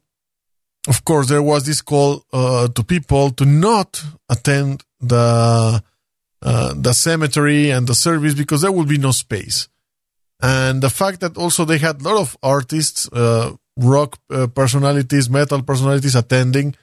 of 0.88 1.04
course, 1.04 1.28
there 1.28 1.42
was 1.42 1.66
this 1.66 1.82
call 1.82 2.24
uh, 2.32 2.68
to 2.68 2.84
people 2.84 3.32
to 3.32 3.46
not 3.46 4.04
attend 4.30 4.84
the 5.00 5.84
uh, 6.42 6.74
the 6.76 6.94
cemetery 6.94 7.72
and 7.72 7.88
the 7.88 7.96
service 7.96 8.36
because 8.36 8.62
there 8.62 8.72
will 8.72 8.86
be 8.86 9.00
no 9.00 9.12
space. 9.12 9.68
And 10.42 10.84
the 10.84 10.92
fact 10.92 11.22
that 11.22 11.38
also 11.38 11.66
they 11.66 11.80
had 11.80 12.02
a 12.02 12.04
lot 12.04 12.22
of 12.22 12.38
artists, 12.44 13.10
uh, 13.12 13.54
rock 13.78 14.20
personalities, 14.54 15.28
metal 15.28 15.64
personalities 15.64 16.14
attending, 16.14 16.76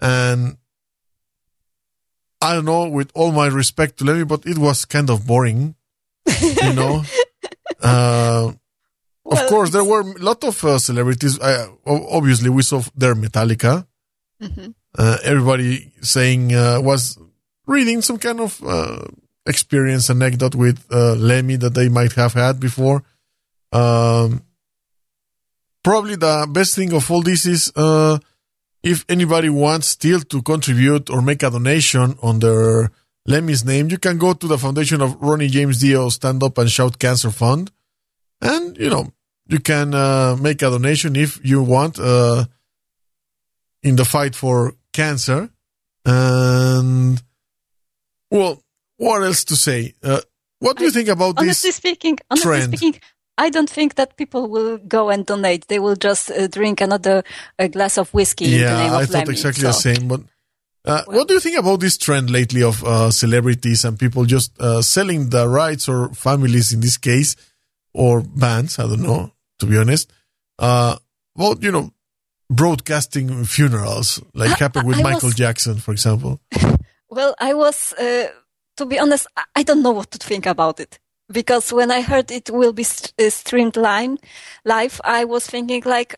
and 0.00 0.56
I 2.50 2.54
don't 2.54 2.64
know, 2.64 2.88
with 2.88 3.10
all 3.14 3.32
my 3.32 3.46
respect 3.46 3.98
to 3.98 4.04
Lemmy, 4.04 4.24
but 4.24 4.46
it 4.46 4.58
was 4.58 4.84
kind 4.84 5.08
of 5.10 5.26
boring, 5.26 5.74
you 6.66 6.72
know. 6.72 7.02
Uh, 7.82 8.52
Well, 9.24 9.42
of 9.42 9.48
course, 9.50 9.70
there 9.70 9.84
were 9.84 10.00
a 10.00 10.22
lot 10.22 10.44
of 10.44 10.54
uh, 10.64 10.78
celebrities. 10.78 11.34
Uh, 11.38 11.66
obviously, 11.84 12.48
we 12.48 12.62
saw 12.62 12.80
their 12.94 13.14
Metallica. 13.14 13.84
Mhm. 14.40 14.74
Uh, 14.96 15.18
everybody 15.24 15.92
saying 16.00 16.54
uh, 16.54 16.78
was 16.80 17.18
reading 17.66 18.02
some 18.02 18.18
kind 18.18 18.38
of 18.40 18.62
uh, 18.62 19.02
experience 19.46 20.08
anecdote 20.10 20.54
with 20.54 20.78
uh, 20.90 21.14
Lemmy 21.18 21.56
that 21.58 21.74
they 21.74 21.88
might 21.90 22.12
have 22.14 22.34
had 22.34 22.60
before. 22.60 23.02
Um, 23.72 24.42
probably 25.82 26.16
the 26.16 26.46
best 26.50 26.74
thing 26.74 26.92
of 26.92 27.10
all 27.10 27.22
this 27.22 27.46
is 27.46 27.72
uh, 27.76 28.18
if 28.86 29.04
anybody 29.08 29.48
wants 29.48 29.88
still 29.88 30.20
to 30.20 30.40
contribute 30.42 31.10
or 31.10 31.20
make 31.20 31.42
a 31.42 31.50
donation 31.50 32.16
on 32.22 32.38
their 32.38 32.92
Lemmy's 33.26 33.64
name, 33.64 33.90
you 33.90 33.98
can 33.98 34.16
go 34.16 34.32
to 34.32 34.46
the 34.46 34.58
foundation 34.58 35.02
of 35.02 35.20
Ronnie 35.20 35.48
James 35.48 35.80
Dio 35.80 36.08
Stand 36.08 36.40
Up 36.44 36.56
and 36.58 36.70
Shout 36.70 36.96
Cancer 37.00 37.32
Fund, 37.32 37.72
and 38.40 38.78
you 38.78 38.88
know 38.88 39.12
you 39.48 39.58
can 39.58 39.92
uh, 39.92 40.36
make 40.40 40.62
a 40.62 40.70
donation 40.70 41.16
if 41.16 41.40
you 41.44 41.62
want 41.62 41.98
uh, 41.98 42.44
in 43.82 43.96
the 43.96 44.04
fight 44.04 44.36
for 44.36 44.74
cancer. 44.92 45.50
And 46.04 47.20
well, 48.30 48.62
what 48.98 49.24
else 49.24 49.42
to 49.46 49.56
say? 49.56 49.94
Uh, 50.00 50.20
what 50.60 50.76
do 50.76 50.84
you 50.84 50.92
think 50.92 51.08
about 51.08 51.38
honestly 51.38 51.46
this? 51.46 51.64
Honestly 51.64 51.72
speaking, 51.72 52.18
honestly 52.30 52.48
trend. 52.48 52.78
speaking, 52.78 53.00
I 53.38 53.50
don't 53.50 53.68
think 53.70 53.94
that 53.96 54.16
people 54.16 54.48
will 54.48 54.78
go 54.78 55.10
and 55.10 55.26
donate. 55.26 55.68
They 55.68 55.78
will 55.78 55.96
just 55.96 56.30
uh, 56.30 56.46
drink 56.48 56.80
another 56.80 57.22
uh, 57.58 57.66
glass 57.68 57.98
of 57.98 58.12
whiskey 58.14 58.44
in 58.46 58.50
the 58.52 58.56
name 58.58 58.66
Yeah, 58.66 58.86
of 58.86 58.92
I 59.02 59.06
thought 59.06 59.14
Lemmy. 59.26 59.32
exactly 59.32 59.60
So, 59.62 59.66
the 59.68 59.72
same. 59.72 60.08
But 60.08 60.20
uh, 60.84 61.02
what 61.06 61.28
do 61.28 61.34
you 61.34 61.40
think 61.40 61.58
about 61.58 61.80
this 61.80 61.98
trend 61.98 62.30
lately 62.30 62.62
of 62.62 62.82
uh, 62.84 63.10
celebrities 63.10 63.84
and 63.84 63.98
people 63.98 64.24
just 64.24 64.58
uh, 64.60 64.80
selling 64.82 65.30
the 65.30 65.48
rights 65.48 65.88
or 65.88 66.14
families 66.14 66.72
in 66.72 66.80
this 66.80 66.96
case 66.96 67.36
or 67.92 68.20
bands? 68.22 68.78
I 68.78 68.84
don't 68.84 69.02
know, 69.02 69.32
to 69.58 69.66
be 69.66 69.76
honest. 69.76 70.10
Uh, 70.58 70.96
well, 71.34 71.56
you 71.60 71.72
know, 71.72 71.90
broadcasting 72.50 73.44
funerals 73.44 74.20
like 74.34 74.50
I- 74.52 74.58
happened 74.64 74.86
with 74.88 74.98
I 74.98 75.02
Michael 75.02 75.28
was- 75.28 75.34
Jackson, 75.34 75.76
for 75.78 75.92
example. 75.92 76.40
Well, 77.08 77.36
I 77.38 77.54
was, 77.54 77.92
uh, 77.94 78.26
to 78.78 78.84
be 78.84 78.98
honest, 78.98 79.28
I 79.54 79.62
don't 79.62 79.82
know 79.82 79.92
what 79.92 80.10
to 80.10 80.18
think 80.18 80.44
about 80.44 80.80
it. 80.80 80.98
Because 81.30 81.72
when 81.72 81.90
I 81.90 82.02
heard 82.02 82.30
it 82.30 82.50
will 82.50 82.72
be 82.72 82.84
st- 82.84 83.12
uh, 83.20 83.30
streamed 83.30 83.76
live, 83.76 84.18
live, 84.64 85.00
I 85.04 85.24
was 85.24 85.46
thinking 85.46 85.82
like, 85.84 86.14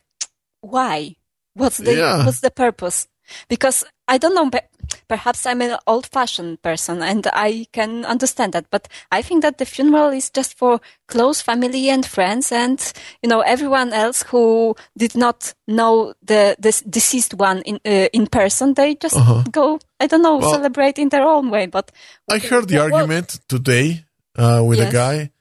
why? 0.61 1.15
What's 1.55 1.77
the, 1.77 1.95
Yeah. 1.95 2.25
what's 2.25 2.41
the 2.41 2.51
purpose? 2.51 3.07
Because 3.47 3.83
I 4.07 4.17
don't 4.17 4.33
know, 4.35 4.49
pe- 4.49 4.67
perhaps 5.07 5.45
I'm 5.45 5.61
an 5.61 5.77
old 5.85 6.07
fashioned 6.07 6.61
person 6.63 7.01
and 7.03 7.27
I 7.33 7.67
can 7.73 8.05
understand 8.05 8.53
that, 8.53 8.65
but 8.71 8.87
I 9.11 9.21
think 9.21 9.41
that 9.43 9.57
the 9.59 9.65
funeral 9.65 10.09
is 10.09 10.29
just 10.31 10.57
for 10.57 10.79
close 11.07 11.41
family 11.41 11.89
and 11.89 12.03
friends 12.05 12.51
and, 12.51 12.79
you 13.21 13.29
know, 13.29 13.41
everyone 13.41 13.93
else 13.93 14.23
who 14.23 14.75
did 14.97 15.15
not 15.15 15.53
know 15.67 16.13
the, 16.23 16.55
the 16.59 16.81
deceased 16.89 17.33
one 17.35 17.61
in, 17.63 17.75
uh, 17.85 18.09
in 18.13 18.25
person, 18.27 18.73
they 18.75 18.95
just 18.95 19.15
Uh-huh. 19.17 19.43
go, 19.51 19.79
I 19.99 20.07
don't 20.07 20.23
know, 20.23 20.37
Well- 20.37 20.51
celebrate 20.53 20.97
in 20.97 21.09
their 21.09 21.23
own 21.27 21.49
way, 21.51 21.67
but 21.67 21.91
I 22.31 22.39
heard 22.39 22.67
the 22.67 22.75
Well- 22.77 22.93
argument 22.93 23.39
today 23.47 24.05
uh, 24.37 24.61
with 24.65 24.79
a 24.79 24.91
guy 24.91 25.31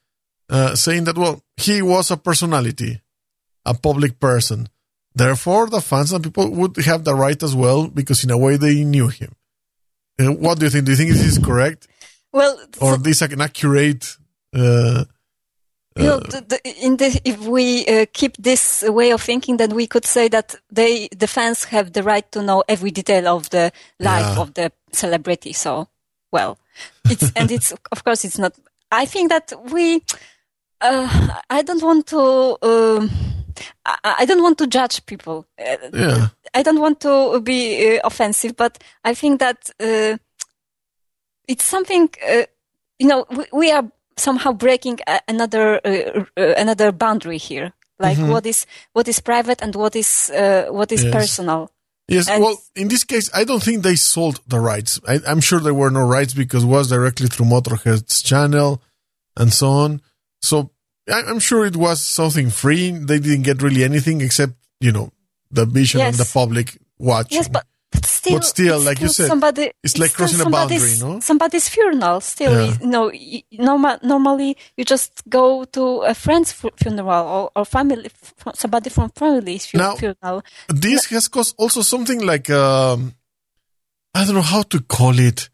uh, 0.51 0.75
saying 0.75 1.05
that, 1.05 1.17
well, 1.19 1.43
he 1.57 1.83
was 1.83 2.11
a 2.11 2.17
personality, 2.17 3.01
a 3.65 3.75
public 3.75 4.19
person. 4.19 4.69
Therefore, 5.15 5.69
the 5.69 5.81
fans 5.81 6.13
and 6.13 6.23
people 6.23 6.49
would 6.51 6.77
have 6.85 7.05
the 7.05 7.15
right 7.15 7.43
as 7.43 7.55
well 7.55 7.89
because, 7.89 8.23
in 8.25 8.31
a 8.31 8.39
way, 8.39 8.57
they 8.57 8.85
knew 8.85 9.09
him. 9.09 9.35
Uh, 10.21 10.33
what 10.33 10.59
do 10.59 10.67
you 10.67 10.71
think? 10.71 10.85
Do 10.87 10.93
you 10.93 10.97
think 10.97 11.11
this 11.13 11.25
is 11.25 11.39
correct? 11.39 11.87
well, 12.33 12.57
Or 12.81 12.93
so- 12.95 12.97
this 13.03 13.23
an 13.23 13.41
accurate? 13.41 14.17
Uh, 14.55 15.05
you 15.97 16.05
know, 16.05 16.21
the, 16.21 16.41
the, 16.47 16.85
in 16.87 16.97
the, 16.97 17.21
if 17.25 17.41
we 17.41 17.85
uh, 17.87 18.07
keep 18.13 18.37
this 18.37 18.85
way 18.87 19.11
of 19.11 19.21
thinking, 19.21 19.57
then 19.57 19.75
we 19.75 19.89
could 19.89 20.05
say 20.05 20.29
that 20.29 20.55
they, 20.71 21.09
the 21.09 21.27
fans 21.27 21.65
have 21.65 21.93
the 21.93 22.05
right 22.05 22.31
to 22.31 22.41
know 22.41 22.63
every 22.69 22.93
detail 22.93 23.27
of 23.37 23.51
the 23.51 23.73
life 23.99 24.37
Yeah. 24.37 24.41
of 24.41 24.55
the 24.55 24.71
celebrity. 24.93 25.53
So, 25.53 25.89
well, 26.31 26.57
it's, 27.11 27.33
and 27.35 27.51
it's, 27.51 27.73
of 27.91 28.05
course, 28.05 28.25
it's 28.25 28.39
not, 28.39 28.53
I 28.91 29.05
think 29.07 29.31
that 29.31 29.53
we, 29.71 30.03
uh, 30.81 31.29
I 31.51 31.63
don't 31.63 31.83
want 31.83 32.07
to, 32.09 32.57
um, 32.63 33.11
I, 33.85 34.17
I 34.21 34.25
don't 34.25 34.43
want 34.43 34.59
to 34.59 34.67
judge 34.67 35.05
people. 35.07 35.47
Uh, 35.59 35.77
yeah. 35.93 36.29
I 36.55 36.63
don't 36.63 36.81
want 36.81 37.01
to 37.01 37.41
be 37.41 37.99
uh, 37.99 38.01
offensive, 38.05 38.57
but 38.57 38.79
I 39.05 39.15
think 39.15 39.41
that 39.41 39.71
uh, 39.81 40.17
it's 41.47 41.65
something. 41.65 42.09
Uh, 42.27 42.45
you 42.99 43.07
know, 43.09 43.27
we, 43.31 43.45
we 43.53 43.71
are 43.71 43.85
somehow 44.17 44.53
breaking 44.53 44.99
a, 45.07 45.21
another 45.29 45.81
uh, 45.85 46.25
another 46.37 46.93
boundary 46.93 47.39
here. 47.39 47.73
Like 48.01 48.19
what 48.19 48.47
is 48.47 48.67
what 48.93 49.09
is 49.09 49.21
private 49.21 49.61
and 49.63 49.75
what 49.75 49.97
is 49.97 50.31
uh, 50.31 50.67
what 50.71 50.93
is 50.93 51.05
Yes. 51.05 51.13
personal. 51.13 51.71
Yes. 52.09 52.29
And- 52.29 52.43
well, 52.43 52.59
in 52.75 52.89
this 52.89 53.05
case, 53.05 53.31
I 53.35 53.45
don't 53.45 53.63
think 53.63 53.83
they 53.83 53.95
sold 53.97 54.41
the 54.47 54.59
rights. 54.61 54.99
I, 55.07 55.21
I'm 55.27 55.41
sure 55.41 55.61
there 55.61 55.75
were 55.75 55.91
no 55.91 56.01
rights 56.07 56.35
because 56.35 56.65
it 56.65 56.69
was 56.69 56.89
directly 56.89 57.29
through 57.29 57.47
Motorhead's 57.47 58.23
channel 58.23 58.83
and 59.37 59.53
so 59.53 59.69
on. 59.69 60.01
So 60.41 60.71
I, 61.09 61.23
I'm 61.27 61.39
sure 61.39 61.67
it 61.67 61.77
was 61.77 62.05
something 62.07 62.51
free. 62.51 62.91
They 62.91 63.19
didn't 63.19 63.43
get 63.43 63.63
really 63.63 63.85
anything 63.85 64.21
except, 64.23 64.55
you 64.81 64.91
know, 64.93 65.13
the 65.51 65.67
vision 65.67 66.01
and 66.01 66.17
the 66.17 66.31
public 66.33 66.79
watching. 66.99 67.37
Yes, 67.37 67.49
but. 67.49 67.65
But 67.91 68.05
still, 68.05 68.35
But 68.39 68.45
still, 68.45 68.77
it's 68.77 68.85
like 68.87 69.01
you 69.01 69.09
said, 69.09 69.29
somebody, 69.29 69.71
it's 69.83 69.97
like 69.99 70.11
still 70.11 70.27
crossing 70.27 70.41
a 70.47 70.51
boundary, 70.51 70.79
somebody's- 70.79 71.03
no? 71.03 71.21
Somebody's 71.21 71.69
funeral. 71.71 72.21
Still, 72.21 72.53
Yeah. 72.67 72.77
you 72.83 72.87
know, 72.87 73.07
y- 73.15 73.43
normal, 73.53 73.97
normally 74.03 74.57
you 74.77 74.85
just 74.85 75.23
go 75.29 75.65
to 75.65 76.03
a 76.03 76.15
friend's 76.15 76.53
fu- 76.53 76.71
funeral 76.77 77.27
or, 77.27 77.51
or 77.57 77.65
family, 77.65 78.07
f- 78.07 78.55
somebody 78.55 78.91
from 78.91 79.09
family's 79.11 79.65
fu- 79.67 79.79
Now- 79.79 79.97
funeral. 79.97 80.43
this 80.69 81.07
has 81.07 81.29
caused 81.29 81.55
also 81.57 81.81
something 81.83 82.21
like 82.21 82.51
um, 82.51 83.15
I 84.15 84.25
don't 84.27 84.35
know 84.35 84.43
how 84.43 84.63
to 84.65 84.81
call 84.81 85.19
it 85.19 85.49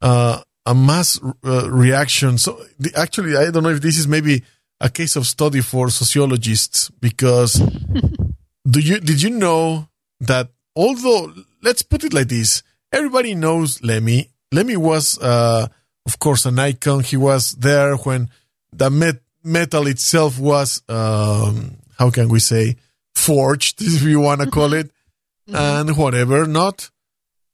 uh, 0.00 0.42
a 0.66 0.74
mass 0.74 1.18
uh, 1.44 1.68
reaction. 1.70 2.38
So 2.38 2.62
the, 2.78 2.92
actually, 2.94 3.36
I 3.36 3.50
don't 3.50 3.64
know 3.64 3.70
if 3.70 3.80
this 3.80 3.98
is 3.98 4.06
maybe 4.06 4.44
a 4.80 4.88
case 4.90 5.16
of 5.16 5.26
study 5.26 5.60
for 5.60 5.90
sociologists 5.90 6.88
because 7.00 7.54
do 8.70 8.78
you 8.80 9.00
did 9.00 9.20
you 9.22 9.30
know 9.30 9.88
that 10.20 10.50
although 10.76 11.32
let's 11.62 11.82
put 11.82 12.04
it 12.04 12.12
like 12.12 12.28
this, 12.28 12.62
everybody 12.92 13.34
knows 13.34 13.82
Lemmy. 13.82 14.30
Lemmy 14.52 14.76
was, 14.76 15.18
uh, 15.18 15.68
of 16.06 16.18
course, 16.18 16.46
an 16.46 16.58
icon. 16.58 17.02
He 17.02 17.16
was 17.16 17.52
there 17.52 17.96
when 17.96 18.30
the 18.72 18.90
met- 18.90 19.22
metal 19.42 19.86
itself 19.86 20.38
was, 20.38 20.82
um, 20.88 21.76
how 21.98 22.10
can 22.10 22.28
we 22.28 22.40
say, 22.40 22.76
forged, 23.14 23.80
if 23.82 24.02
you 24.02 24.20
want 24.20 24.40
to 24.40 24.50
call 24.50 24.72
it, 24.72 24.90
and 25.46 25.96
whatever, 25.96 26.46
not. 26.46 26.90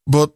But 0.07 0.33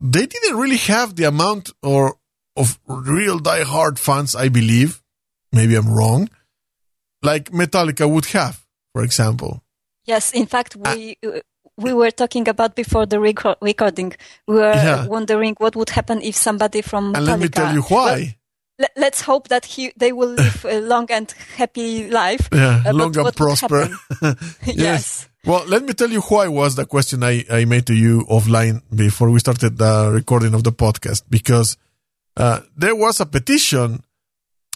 they 0.00 0.26
didn't 0.26 0.56
really 0.56 0.76
have 0.76 1.16
the 1.16 1.24
amount 1.24 1.72
or 1.82 2.16
of 2.56 2.78
real 2.86 3.38
die-hard 3.38 3.98
fans, 3.98 4.36
I 4.36 4.48
believe. 4.48 5.02
Maybe 5.52 5.74
I'm 5.74 5.92
wrong. 5.92 6.28
Like 7.22 7.50
Metallica 7.50 8.10
would 8.10 8.26
have, 8.26 8.64
for 8.92 9.02
example. 9.02 9.62
Yes, 10.04 10.32
in 10.32 10.46
fact, 10.46 10.76
we 10.76 11.16
uh, 11.26 11.40
we 11.76 11.92
were 11.92 12.10
talking 12.10 12.48
about 12.48 12.74
before 12.76 13.06
the 13.06 13.16
reco- 13.16 13.56
recording. 13.60 14.12
We 14.46 14.56
were 14.56 14.74
Yeah. 14.74 15.06
wondering 15.06 15.54
what 15.58 15.74
would 15.76 15.90
happen 15.90 16.20
if 16.22 16.36
somebody 16.36 16.82
from 16.82 17.14
And 17.14 17.26
let 17.26 17.38
me 17.40 17.48
tell 17.48 17.72
you 17.74 17.82
Well, 17.90 18.04
why. 18.04 18.36
le- 18.78 18.88
let's 18.96 19.22
hope 19.22 19.48
that 19.48 19.64
he 19.66 19.92
they 19.96 20.12
will 20.12 20.30
live 20.42 20.64
a 20.68 20.80
long 20.80 21.10
and 21.10 21.32
happy 21.56 22.08
life. 22.10 22.48
Yeah, 22.52 22.82
Uh, 22.86 22.92
long 22.92 23.16
and 23.16 23.34
prosper. 23.36 23.88
happen? 24.20 24.36
yes. 24.64 25.28
Well, 25.44 25.64
let 25.66 25.82
me 25.84 25.92
tell 25.92 26.10
you 26.10 26.22
why 26.22 26.48
was 26.48 26.74
the 26.76 26.86
question 26.86 27.22
I, 27.22 27.44
I 27.50 27.66
made 27.66 27.86
to 27.86 27.94
you 27.94 28.24
offline 28.30 28.80
before 28.94 29.30
we 29.30 29.38
started 29.40 29.76
the 29.76 30.10
recording 30.12 30.54
of 30.54 30.62
the 30.64 30.72
podcast. 30.72 31.22
Because 31.28 31.76
uh, 32.36 32.60
there 32.76 32.96
was 32.96 33.20
a 33.20 33.26
petition 33.26 34.02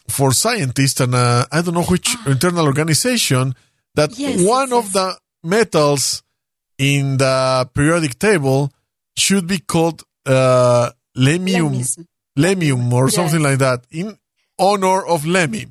for 0.08 0.32
scientists 0.32 1.00
and 1.00 1.14
uh, 1.14 1.46
I 1.52 1.62
don't 1.62 1.74
know 1.74 1.84
which 1.84 2.16
internal 2.26 2.66
organization 2.66 3.54
that 3.94 4.18
Yes, 4.18 4.42
one 4.44 4.70
yes, 4.70 4.78
of 4.78 4.92
the 4.92 5.16
metals 5.42 6.22
in 6.78 7.18
the 7.18 7.68
periodic 7.74 8.18
table 8.18 8.72
should 9.16 9.46
be 9.46 9.58
called 9.58 10.04
uh, 10.26 10.90
lemmium, 11.16 12.06
lemmium 12.38 12.92
or 12.92 13.10
something 13.10 13.42
like 13.42 13.58
that 13.58 13.84
in 13.90 14.16
honor 14.58 15.04
of 15.04 15.26
Lemmy. 15.26 15.66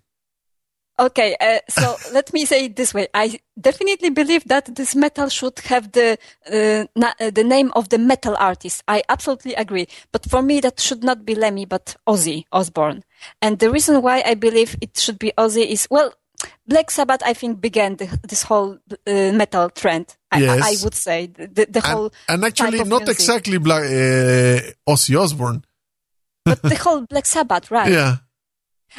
Okay, 1.00 1.36
uh, 1.40 1.60
so 1.70 1.96
let 2.12 2.34
me 2.34 2.46
say 2.46 2.66
it 2.66 2.76
this 2.76 2.94
way. 2.94 3.08
I 3.14 3.40
definitely 3.60 4.10
believe 4.10 4.46
that 4.46 4.76
this 4.76 4.96
metal 4.96 5.30
should 5.30 5.60
have 5.60 5.92
the 5.92 6.18
uh, 6.52 6.88
na- 6.96 7.14
uh, 7.20 7.30
the 7.30 7.44
name 7.44 7.72
of 7.76 7.90
the 7.90 8.00
metal 8.00 8.36
artist. 8.40 8.84
I 8.88 9.04
absolutely 9.08 9.54
agree. 9.54 9.88
But 10.12 10.28
for 10.28 10.42
me, 10.42 10.60
that 10.62 10.80
should 10.80 11.04
not 11.04 11.24
be 11.24 11.36
Lemmy, 11.36 11.66
but 11.66 11.96
Ozzy 12.08 12.46
Osbourne. 12.52 13.04
And 13.42 13.60
the 13.60 13.70
reason 13.70 14.02
why 14.02 14.24
I 14.26 14.34
believe 14.34 14.76
it 14.82 14.98
should 14.98 15.20
be 15.20 15.32
Ozzy 15.38 15.68
is 15.68 15.88
well, 15.92 16.14
Black 16.68 16.90
Sabbath, 16.90 17.22
I 17.24 17.34
think, 17.34 17.62
began 17.62 17.98
the, 17.98 18.20
this 18.28 18.44
whole 18.44 18.80
uh, 18.92 19.32
metal 19.34 19.70
trend. 19.70 20.17
I, 20.32 20.40
Yes. 20.40 20.62
I, 20.64 20.70
I 20.72 20.76
would 20.84 20.94
say 20.94 21.28
the, 21.28 21.68
the 21.70 21.82
whole 21.82 22.06
And, 22.28 22.44
and 22.44 22.46
actually, 22.46 22.80
not 22.80 22.88
music. 23.04 23.10
exactly 23.10 23.58
Black, 23.58 23.84
uh, 23.84 24.92
Ozzy 24.92 25.20
Osbourne. 25.20 25.64
but 26.46 26.62
the 26.62 26.76
whole 26.76 27.02
Black 27.06 27.26
Sabbath, 27.26 27.72
right? 27.78 27.92
Yeah. 27.92 28.18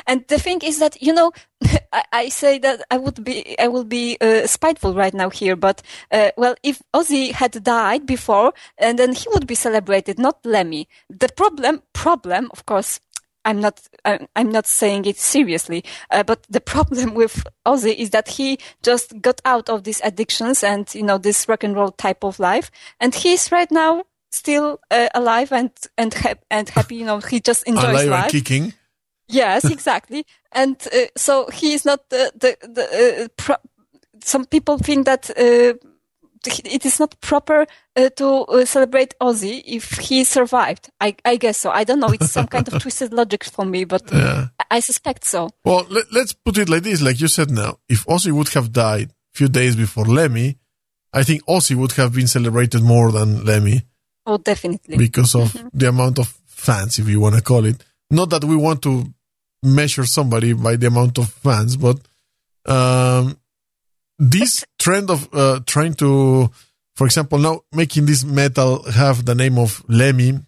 And 0.07 0.25
the 0.29 0.39
thing 0.39 0.61
is 0.63 0.79
that 0.79 1.01
you 1.03 1.13
know, 1.15 1.33
I, 1.93 2.03
I 2.13 2.29
say 2.29 2.59
that 2.59 2.83
I 2.91 2.99
would 2.99 3.25
be, 3.25 3.59
I 3.59 3.69
will 3.69 3.85
be 3.85 4.17
uh, 4.21 4.47
spiteful 4.47 4.95
right 4.95 5.15
now 5.15 5.31
here, 5.31 5.57
but 5.57 5.83
uh, 6.13 6.31
well, 6.37 6.55
if 6.63 6.83
Ozzy 6.95 7.33
had 7.33 7.63
died 7.65 8.07
before, 8.07 8.53
and 8.77 8.99
then 8.99 9.13
he 9.13 9.27
would 9.33 9.47
be 9.47 9.55
celebrated, 9.55 10.19
not 10.19 10.39
Lemmy. 10.45 10.89
The 11.09 11.29
problem, 11.35 11.83
problem, 11.95 12.51
of 12.53 12.65
course. 12.67 13.01
I'm 13.49 13.61
not. 13.61 13.81
I'm, 14.05 14.29
I'm 14.37 14.51
not 14.53 14.67
saying 14.67 15.07
it 15.07 15.17
seriously, 15.19 15.83
uh, 16.11 16.23
but 16.23 16.47
the 16.51 16.61
problem 16.61 17.15
with 17.21 17.45
Ozzy 17.65 17.97
is 17.97 18.11
that 18.11 18.29
he 18.29 18.59
just 18.83 19.19
got 19.23 19.41
out 19.45 19.71
of 19.71 19.85
these 19.85 20.03
addictions 20.05 20.63
and 20.63 20.95
you 20.95 21.03
know 21.03 21.17
this 21.19 21.49
rock 21.49 21.65
and 21.65 21.75
roll 21.75 21.91
type 21.91 22.25
of 22.25 22.39
life, 22.39 22.71
and 23.01 23.15
he's 23.15 23.51
right 23.51 23.71
now 23.71 24.05
still 24.31 24.81
uh, 24.91 25.09
alive 25.15 25.51
and 25.51 25.71
and 25.97 26.13
hap- 26.13 26.45
and 26.51 26.69
happy. 26.69 26.97
You 26.97 27.07
know, 27.07 27.21
he 27.21 27.41
just 27.41 27.67
enjoys 27.67 27.85
Alive 27.85 28.09
life. 28.09 28.23
and 28.25 28.33
kicking. 28.33 28.75
Yes, 29.29 29.65
exactly. 29.71 30.27
and 30.53 30.77
uh, 30.93 31.07
so 31.17 31.49
he 31.49 31.73
is 31.73 31.85
not 31.87 32.09
the 32.11 32.31
the, 32.37 32.57
the 32.69 33.25
uh, 33.25 33.29
pro- 33.37 33.65
some 34.23 34.45
people 34.45 34.77
think 34.79 35.07
that 35.07 35.31
uh, 35.31 35.73
it 36.47 36.85
is 36.87 36.99
not 37.01 37.21
proper 37.21 37.67
uh, 37.97 38.09
to 38.17 38.27
uh, 38.27 38.65
celebrate 38.65 39.15
Ozzy 39.21 39.63
if 39.67 39.93
he 39.99 40.25
survived. 40.25 40.91
I, 41.01 41.17
I 41.25 41.37
guess 41.37 41.59
so. 41.59 41.71
I 41.71 41.85
don't 41.85 42.01
know. 42.01 42.09
It's 42.09 42.31
some 42.31 42.47
kind 42.47 42.67
of 42.69 42.81
twisted 42.83 43.13
logic 43.13 43.45
for 43.45 43.65
me, 43.65 43.85
but 43.85 44.03
Yeah. 44.13 44.49
I- 44.61 44.65
I 44.71 44.81
suspect 44.81 45.25
so. 45.25 45.49
Well, 45.65 45.87
let, 45.89 46.13
let's 46.13 46.35
put 46.35 46.59
it 46.59 46.69
like 46.69 46.83
this, 46.83 47.01
like 47.01 47.21
you 47.21 47.29
said 47.29 47.51
now. 47.51 47.79
If 47.89 48.05
Ozzy 48.07 48.31
would 48.33 48.51
have 48.51 48.71
died 48.73 49.09
a 49.35 49.37
few 49.39 49.49
days 49.49 49.75
before 49.77 50.05
Lemmy, 50.05 50.59
I 51.13 51.23
think 51.25 51.43
Ozzy 51.47 51.75
would 51.75 51.93
have 51.93 52.13
been 52.15 52.27
celebrated 52.27 52.83
more 52.83 53.11
than 53.11 53.45
Lemmy 53.47 53.83
Oh, 54.27 54.37
definitely. 54.37 54.99
because 54.99 55.35
of 55.35 55.57
the 55.73 55.89
amount 55.89 56.19
of 56.19 56.29
fans, 56.47 56.99
if 56.99 57.09
you 57.09 57.19
want 57.19 57.35
to 57.37 57.41
call 57.43 57.65
it. 57.65 57.83
Not 58.11 58.29
that 58.31 58.45
we 58.45 58.57
want 58.57 58.83
to 58.83 59.07
measure 59.63 60.05
somebody 60.05 60.53
by 60.53 60.77
the 60.77 60.89
amount 60.89 61.17
of 61.19 61.31
fans, 61.31 61.77
but 61.79 61.99
um, 62.67 63.39
this 64.19 64.65
trend 64.79 65.11
of 65.11 65.29
uh, 65.33 65.61
trying 65.67 65.95
to, 65.95 66.51
for 66.97 67.07
example, 67.07 67.39
now 67.39 67.61
making 67.73 68.07
this 68.07 68.25
metal 68.25 68.83
have 68.91 69.25
the 69.25 69.35
name 69.35 69.59
of 69.59 69.83
Lemmy. 69.89 70.41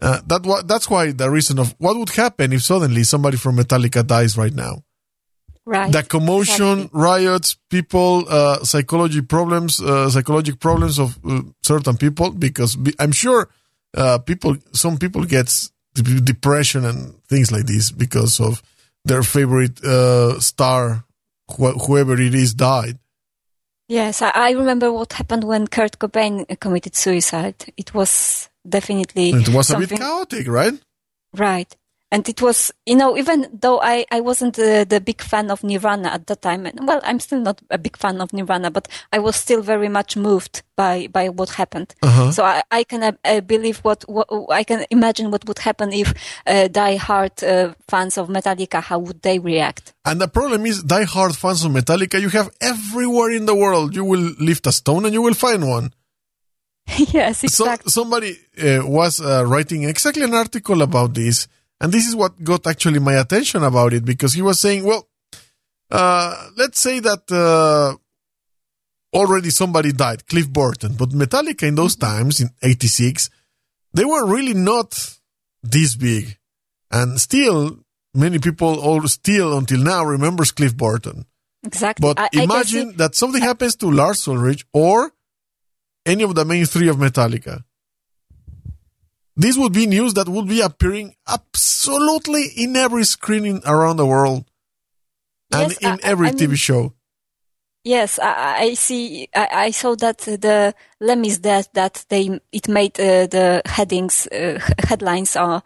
Uh, 0.00 0.20
that 0.26 0.64
that's 0.66 0.90
why 0.90 1.12
the 1.12 1.30
reason 1.30 1.58
of 1.58 1.74
what 1.78 1.96
would 1.96 2.10
happen 2.10 2.52
if 2.52 2.62
suddenly 2.62 3.04
somebody 3.04 3.36
from 3.36 3.56
Metallica 3.56 4.06
dies 4.06 4.36
right 4.36 4.52
now. 4.54 4.82
right. 5.66 5.90
The 5.92 6.02
commotion, 6.02 6.78
Exactly. 6.80 7.00
riots, 7.00 7.56
people, 7.70 8.24
uh, 8.28 8.62
psychology 8.64 9.22
problems, 9.22 9.80
uh, 9.80 10.10
psychological 10.10 10.58
problems 10.58 10.98
of 10.98 11.16
uh, 11.24 11.40
certain 11.62 11.96
people, 11.96 12.30
because 12.32 12.76
be- 12.76 12.94
I'm 12.98 13.12
sure 13.12 13.48
uh, 13.96 14.18
people, 14.18 14.56
some 14.72 14.98
people 14.98 15.24
get 15.24 15.48
de- 15.94 16.20
depression 16.20 16.84
and 16.84 17.14
things 17.28 17.50
like 17.50 17.64
this 17.66 17.90
because 17.90 18.40
of 18.40 18.62
their 19.06 19.22
favorite 19.22 19.82
uh, 19.84 20.38
star, 20.40 21.04
wh- 21.48 21.78
whoever 21.86 22.20
it 22.20 22.34
is, 22.34 22.52
died. 22.52 22.98
Yes, 23.88 24.22
I, 24.22 24.52
remember 24.52 24.90
what 24.90 25.12
happened 25.12 25.44
when 25.44 25.66
Kurt 25.66 25.98
Cobain 25.98 26.58
committed 26.58 26.96
suicide. 26.96 27.72
It 27.76 27.92
was 27.92 28.48
definitely 28.66 29.30
It 29.30 29.50
was 29.50 29.70
a 29.70 29.78
bit 29.78 29.90
chaotic, 29.90 30.48
right? 30.48 30.74
Right. 31.36 31.76
And 32.10 32.28
it 32.28 32.40
was, 32.40 32.70
you 32.86 32.94
know, 32.94 33.16
even 33.16 33.48
though 33.52 33.80
I, 33.80 34.06
I 34.10 34.20
wasn't 34.20 34.54
the, 34.54 34.86
the 34.88 35.00
big 35.00 35.20
fan 35.20 35.50
of 35.50 35.64
Nirvana 35.64 36.10
at 36.10 36.26
that 36.28 36.42
time, 36.42 36.64
and 36.64 36.86
well, 36.86 37.00
I'm 37.02 37.18
still 37.18 37.40
not 37.40 37.60
a 37.70 37.78
big 37.78 37.96
fan 37.96 38.20
of 38.20 38.32
Nirvana, 38.32 38.70
but 38.70 38.86
I 39.12 39.18
was 39.18 39.34
still 39.34 39.62
very 39.62 39.88
much 39.88 40.16
moved 40.16 40.62
by, 40.76 41.08
by 41.08 41.28
what 41.28 41.50
happened. 41.50 41.94
Uh-huh. 42.02 42.30
So 42.30 42.44
I, 42.44 42.62
I 42.70 42.84
can 42.84 43.02
uh, 43.02 43.12
uh, 43.24 43.40
believe 43.40 43.78
what, 43.78 44.04
what, 44.08 44.28
I 44.50 44.62
can 44.62 44.86
imagine 44.90 45.32
what 45.32 45.44
would 45.46 45.58
happen 45.58 45.92
if 45.92 46.14
uh, 46.46 46.68
die-hard 46.68 47.42
uh, 47.42 47.74
fans 47.88 48.16
of 48.16 48.28
Metallica, 48.28 48.80
how 48.80 49.00
would 49.00 49.22
they 49.22 49.40
react? 49.40 49.92
And 50.04 50.20
the 50.20 50.28
problem 50.28 50.66
is, 50.66 50.82
die-hard 50.84 51.34
fans 51.34 51.64
of 51.64 51.72
Metallica, 51.72 52.20
you 52.20 52.28
have 52.28 52.50
everywhere 52.60 53.32
in 53.32 53.46
the 53.46 53.54
world. 53.56 53.96
You 53.96 54.04
will 54.04 54.34
lift 54.38 54.66
a 54.68 54.72
stone 54.72 55.04
and 55.04 55.14
you 55.14 55.22
will 55.22 55.34
find 55.34 55.68
one. 55.68 55.92
yes, 56.96 57.38
So 57.38 57.64
exactly. 57.64 57.90
somebody 57.90 58.38
uh, 58.62 58.80
was 58.84 59.20
uh, 59.20 59.44
writing 59.46 59.84
exactly 59.84 60.22
an 60.22 60.34
article 60.34 60.82
about 60.82 61.14
this, 61.14 61.48
and 61.80 61.92
this 61.92 62.06
is 62.06 62.16
what 62.16 62.42
got 62.42 62.66
actually 62.66 62.98
my 62.98 63.14
attention 63.14 63.62
about 63.62 63.92
it 63.92 64.04
because 64.04 64.32
he 64.32 64.42
was 64.42 64.60
saying, 64.60 64.84
well, 64.84 65.08
uh, 65.90 66.48
let's 66.56 66.80
say 66.80 67.00
that 67.00 67.30
uh, 67.30 67.96
already 69.16 69.50
somebody 69.50 69.92
died, 69.92 70.26
Cliff 70.26 70.48
Burton, 70.50 70.94
but 70.94 71.10
Metallica 71.10 71.64
in 71.68 71.74
those 71.74 71.96
times 71.96 72.40
in 72.40 72.50
'86, 72.62 73.30
they 73.92 74.04
were 74.04 74.26
really 74.26 74.54
not 74.54 75.16
this 75.62 75.96
big, 75.96 76.36
and 76.90 77.20
still 77.20 77.78
many 78.14 78.38
people, 78.38 78.80
all 78.80 79.06
still 79.08 79.56
until 79.58 79.80
now, 79.80 80.04
remembers 80.04 80.52
Cliff 80.52 80.76
Burton. 80.76 81.26
exactly. 81.64 82.02
But 82.02 82.18
I, 82.18 82.28
I 82.40 82.44
imagine 82.44 82.90
see- 82.90 82.96
that 82.96 83.14
something 83.14 83.42
happens 83.42 83.76
to 83.76 83.90
Lars 83.90 84.26
Ulrich 84.28 84.64
or 84.72 85.12
any 86.06 86.22
of 86.22 86.34
the 86.34 86.44
main 86.44 86.66
three 86.66 86.88
of 86.88 86.96
Metallica. 86.96 87.64
This 89.36 89.56
would 89.56 89.72
be 89.72 89.86
news 89.86 90.14
that 90.14 90.28
would 90.28 90.46
be 90.48 90.60
appearing 90.60 91.16
absolutely 91.26 92.44
in 92.56 92.76
every 92.76 93.04
screening 93.04 93.62
around 93.66 93.96
the 93.96 94.06
world 94.06 94.44
and 95.52 95.70
Yes, 95.70 95.78
in 95.78 95.92
I- 95.92 95.98
every 96.02 96.28
I 96.28 96.32
TV 96.32 96.56
show. 96.56 96.94
Yes, 97.84 98.18
I, 98.18 98.56
I 98.60 98.74
see. 98.74 99.28
I, 99.34 99.48
I 99.66 99.70
saw 99.70 99.94
that 99.96 100.18
the 100.18 100.74
Lemmy's 101.00 101.38
death 101.38 101.68
that 101.74 102.06
they 102.08 102.40
it 102.50 102.66
made 102.66 102.98
uh, 102.98 103.26
the 103.26 103.60
headings 103.66 104.26
uh, 104.28 104.58
headlines 104.88 105.36
uh, 105.36 105.60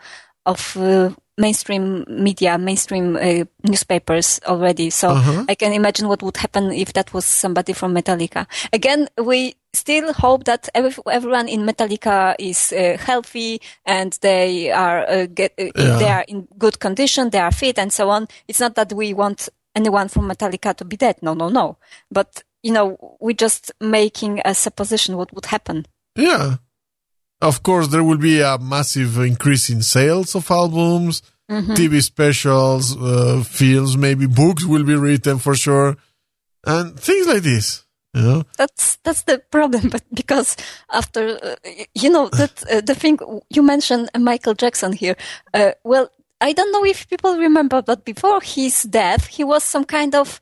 of 0.44 0.76
uh, 0.76 1.10
mainstream 1.38 2.04
media, 2.08 2.58
mainstream 2.58 3.16
uh, 3.16 3.44
newspapers 3.62 4.40
already. 4.46 4.90
So 4.90 5.10
Uh-huh. 5.10 5.44
I 5.48 5.54
can 5.54 5.72
imagine 5.72 6.08
what 6.08 6.22
would 6.22 6.36
happen 6.36 6.72
if 6.72 6.92
that 6.92 7.14
was 7.14 7.24
somebody 7.24 7.72
from 7.72 7.94
Metallica. 7.94 8.46
Again, 8.72 9.08
we 9.16 9.54
still 9.72 10.12
hope 10.12 10.44
that 10.44 10.68
every, 10.74 10.92
everyone 11.10 11.48
in 11.48 11.64
Metallica 11.64 12.34
is 12.38 12.72
uh, 12.72 12.96
healthy 12.98 13.60
and 13.86 14.12
they 14.20 14.70
are 14.72 15.06
uh, 15.08 15.26
get, 15.26 15.52
uh, 15.58 15.70
Yeah. 15.76 15.98
they 15.98 16.08
are 16.10 16.24
in 16.28 16.48
good 16.58 16.78
condition, 16.80 17.30
they 17.30 17.40
are 17.40 17.52
fit, 17.52 17.78
and 17.78 17.92
so 17.92 18.10
on. 18.10 18.26
It's 18.48 18.60
not 18.60 18.74
that 18.74 18.92
we 18.92 19.14
want 19.14 19.48
anyone 19.74 20.08
from 20.08 20.28
Metallica 20.28 20.74
to 20.76 20.84
be 20.84 20.96
dead. 20.96 21.16
No, 21.22 21.34
no, 21.34 21.48
no. 21.48 21.76
But 22.10 22.42
you 22.62 22.72
know, 22.72 22.96
we're 23.20 23.36
just 23.36 23.70
making 23.80 24.40
a 24.44 24.52
supposition 24.54 25.16
what 25.16 25.32
would 25.32 25.46
happen. 25.46 25.86
Yeah. 26.16 26.56
Of 27.40 27.62
course, 27.62 27.88
there 27.88 28.02
will 28.02 28.18
be 28.18 28.40
a 28.40 28.58
massive 28.58 29.18
increase 29.18 29.70
in 29.70 29.82
sales 29.82 30.34
of 30.34 30.50
albums, 30.50 31.22
Mm-hmm. 31.50 31.72
TV 31.72 32.02
specials, 32.02 32.94
uh, 32.94 33.42
films, 33.42 33.96
maybe 33.96 34.26
books 34.26 34.66
will 34.66 34.84
be 34.84 34.94
written 34.94 35.38
for 35.38 35.54
sure, 35.54 35.96
and 36.66 37.00
things 37.00 37.26
like 37.26 37.42
this. 37.42 37.86
You 38.12 38.20
know? 38.22 38.42
That's 38.58 38.96
that's 39.02 39.22
the 39.22 39.38
problem. 39.50 39.88
But 39.94 40.02
because 40.12 40.56
after 40.92 41.38
uh, 41.42 41.56
you 41.94 42.10
know 42.10 42.28
that 42.38 42.52
uh, 42.70 42.82
the 42.82 42.94
thing 42.94 43.18
you 43.48 43.62
mentioned 43.62 44.10
uh, 44.14 44.18
Michael 44.18 44.52
Jackson 44.52 44.92
here. 44.92 45.16
Uh, 45.54 45.72
well, 45.84 46.10
I 46.38 46.52
don't 46.52 46.70
know 46.70 46.84
if 46.84 47.08
people 47.08 47.38
remember, 47.38 47.80
but 47.80 48.04
before 48.04 48.40
his 48.42 48.82
death, 48.82 49.26
he 49.28 49.42
was 49.42 49.64
some 49.64 49.86
kind 49.86 50.14
of 50.14 50.40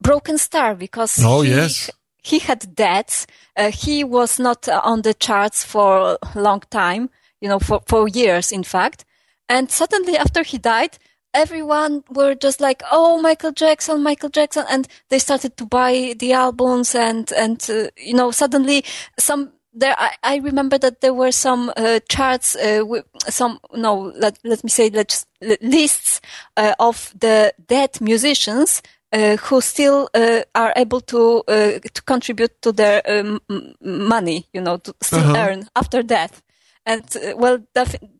broken 0.00 0.38
star 0.38 0.74
because 0.74 1.20
Oh, 1.22 1.42
he, 1.42 1.50
yes. 1.50 1.90
He 2.26 2.40
had 2.40 2.74
debts. 2.74 3.26
Uh, 3.56 3.70
he 3.70 4.02
was 4.02 4.38
not 4.38 4.68
uh, 4.68 4.80
on 4.82 5.02
the 5.02 5.14
charts 5.14 5.62
for 5.62 6.18
a 6.20 6.40
long 6.40 6.62
time, 6.70 7.08
you 7.40 7.48
know, 7.48 7.60
for, 7.60 7.80
for 7.86 8.08
years, 8.08 8.50
in 8.50 8.64
fact. 8.64 9.04
And 9.48 9.70
suddenly 9.70 10.16
after 10.16 10.42
he 10.42 10.58
died, 10.58 10.98
everyone 11.32 12.02
were 12.10 12.34
just 12.34 12.60
like, 12.60 12.82
"Oh, 12.90 13.20
Michael 13.22 13.52
Jackson, 13.52 14.02
Michael 14.02 14.30
Jackson," 14.30 14.64
and 14.68 14.88
they 15.08 15.20
started 15.20 15.56
to 15.56 15.66
buy 15.66 16.14
the 16.18 16.32
albums, 16.32 16.94
and 16.96 17.30
and 17.32 17.64
uh, 17.70 17.90
you 17.96 18.14
know, 18.14 18.32
suddenly 18.32 18.84
some 19.18 19.52
there. 19.72 19.94
I, 19.96 20.10
I 20.24 20.36
remember 20.38 20.78
that 20.78 21.02
there 21.02 21.14
were 21.14 21.32
some 21.32 21.72
uh, 21.76 22.00
charts, 22.08 22.56
uh, 22.56 22.82
some 23.28 23.60
no, 23.72 24.12
let 24.16 24.38
let 24.42 24.64
me 24.64 24.70
say, 24.70 24.90
let 24.90 25.24
lists 25.62 26.20
uh, 26.56 26.74
of 26.80 27.14
the 27.16 27.54
dead 27.68 28.00
musicians. 28.00 28.82
Uh, 29.12 29.36
who 29.36 29.60
still 29.60 30.10
uh, 30.14 30.42
are 30.54 30.72
able 30.74 31.00
to 31.00 31.42
to 31.46 32.02
contribute 32.06 32.60
to 32.60 32.72
their 32.72 33.00
um, 33.06 33.40
money, 33.80 34.46
you 34.52 34.60
know, 34.60 34.78
to 34.78 34.92
still 35.00 35.20
uh-huh. 35.20 35.48
earn 35.48 35.68
after 35.76 36.02
death. 36.02 36.42
And 36.84 37.02
uh, 37.16 37.36
well, 37.36 37.58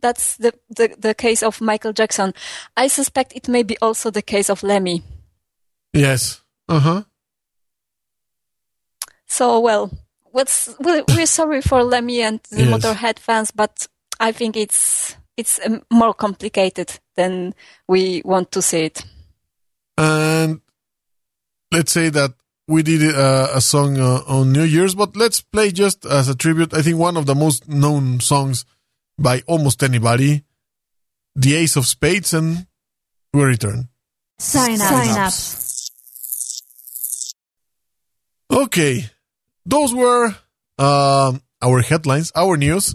that's 0.01 0.37
the, 0.37 0.53
the, 0.71 0.95
the 0.99 1.15
case 1.15 1.43
of 1.43 1.61
Michael 1.61 1.93
Jackson. 1.93 2.35
I 2.77 2.89
suspect 2.89 3.33
it 3.35 3.49
may 3.49 3.63
be 3.63 3.77
also 3.81 4.11
the 4.11 4.23
case 4.23 4.51
of 4.51 4.63
Lemmy. 4.63 5.03
Yes. 5.93 6.41
Uh 6.69 6.81
huh. 6.81 7.03
So 9.27 9.61
well, 9.61 9.91
what's 10.25 10.75
we're, 10.81 11.05
we're 11.09 11.27
sorry 11.27 11.63
for 11.63 11.83
Lemmy 11.83 12.23
and 12.23 12.41
the 12.51 12.65
yes. 12.65 12.69
Motorhead 12.85 13.19
fans, 13.19 13.51
but 13.51 13.87
I 14.19 14.33
think 14.33 14.57
it's 14.57 15.17
it's 15.37 15.61
um, 15.65 15.83
more 15.91 16.15
complicated 16.15 16.99
than 17.15 17.55
we 17.87 18.23
want 18.25 18.51
to 18.53 18.63
see 18.63 18.85
it. 18.85 19.05
And 19.99 20.61
let's 21.71 21.93
say 21.93 22.09
that 22.11 22.35
we 22.69 22.83
did 22.83 23.15
uh, 23.15 23.49
a 23.55 23.61
song 23.61 23.99
uh, 23.99 24.23
on 24.27 24.53
New 24.53 24.65
Year's, 24.65 24.95
but 24.95 25.17
let's 25.17 25.41
play 25.41 25.71
just 25.71 26.05
as 26.05 26.29
a 26.29 26.35
tribute. 26.35 26.75
I 26.75 26.83
think 26.83 26.99
one 26.99 27.17
of 27.17 27.27
the 27.27 27.35
most 27.35 27.69
known 27.69 28.21
songs 28.21 28.65
by 29.19 29.43
almost 29.47 29.83
anybody, 29.83 30.45
"The 31.35 31.55
Ace 31.55 31.77
of 31.77 31.87
Spades," 31.87 32.35
and 32.35 32.67
we 33.33 33.43
return. 33.45 33.89
Sign 34.39 34.81
up. 34.81 34.89
Sign 34.89 35.11
up. 35.19 35.33
Okay, 38.65 39.05
those 39.65 39.95
were 39.95 40.35
uh, 40.79 41.33
our 41.63 41.81
headlines, 41.83 42.33
our 42.35 42.57
news, 42.57 42.95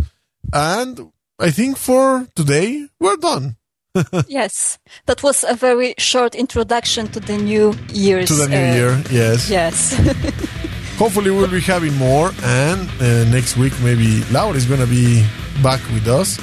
and 0.54 1.12
I 1.40 1.52
think 1.52 1.78
for 1.78 2.28
today 2.36 2.88
we're 3.00 3.18
done. 3.18 3.58
yes, 4.28 4.80
that 5.06 5.22
was 5.22 5.44
a 5.44 5.54
very 5.54 5.94
short 5.98 6.36
introduction 6.36 7.08
to 7.10 7.20
the 7.20 7.38
new 7.38 7.74
year's. 7.90 8.30
To 8.30 8.36
the 8.36 8.48
new 8.48 8.56
uh, 8.56 8.74
year, 8.74 9.04
yes. 9.12 9.50
Yes. 9.50 9.94
Hopefully, 10.98 11.32
we'll 11.32 11.50
be 11.50 11.60
having 11.60 11.96
more, 11.98 12.32
and 12.44 12.90
uh, 13.02 13.26
next 13.26 13.58
week 13.58 13.74
maybe 13.84 14.24
Laura 14.32 14.56
is 14.56 14.66
going 14.66 14.80
to 14.80 14.88
be 14.88 15.26
back 15.62 15.82
with 15.92 16.08
us. 16.08 16.38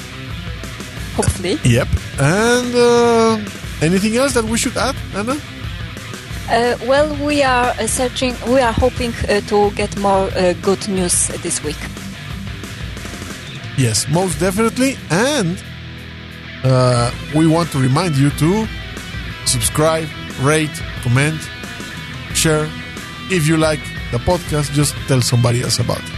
Hopefully. 1.15 1.57
Yep. 1.63 1.87
And 2.19 2.75
uh, 2.75 3.37
anything 3.81 4.15
else 4.15 4.33
that 4.33 4.45
we 4.45 4.57
should 4.57 4.77
add, 4.77 4.95
Anna? 5.15 5.37
Uh, 6.51 6.77
well, 6.87 7.15
we 7.25 7.41
are 7.41 7.69
uh, 7.79 7.87
searching. 7.87 8.35
We 8.47 8.59
are 8.59 8.73
hoping 8.73 9.13
uh, 9.27 9.41
to 9.41 9.71
get 9.71 9.97
more 9.97 10.29
good 10.61 10.87
news 10.87 11.29
this 11.41 11.63
week. 11.63 11.77
Yes, 13.77 14.07
most 14.09 14.39
definitely, 14.39 14.97
and 15.09 15.63
uh, 16.63 17.11
we 17.35 17.47
want 17.47 17.71
to 17.71 17.79
remind 17.79 18.17
you 18.17 18.29
to 18.31 18.67
subscribe, 19.45 20.07
rate, 20.41 20.71
comment, 21.03 21.39
share. 22.33 22.69
If 23.31 23.47
you 23.47 23.57
like 23.57 23.79
the 24.11 24.17
podcast, 24.17 24.71
just 24.73 24.95
tell 25.07 25.21
somebody 25.21 25.61
else 25.61 25.79
about 25.79 25.99
it. 25.99 26.09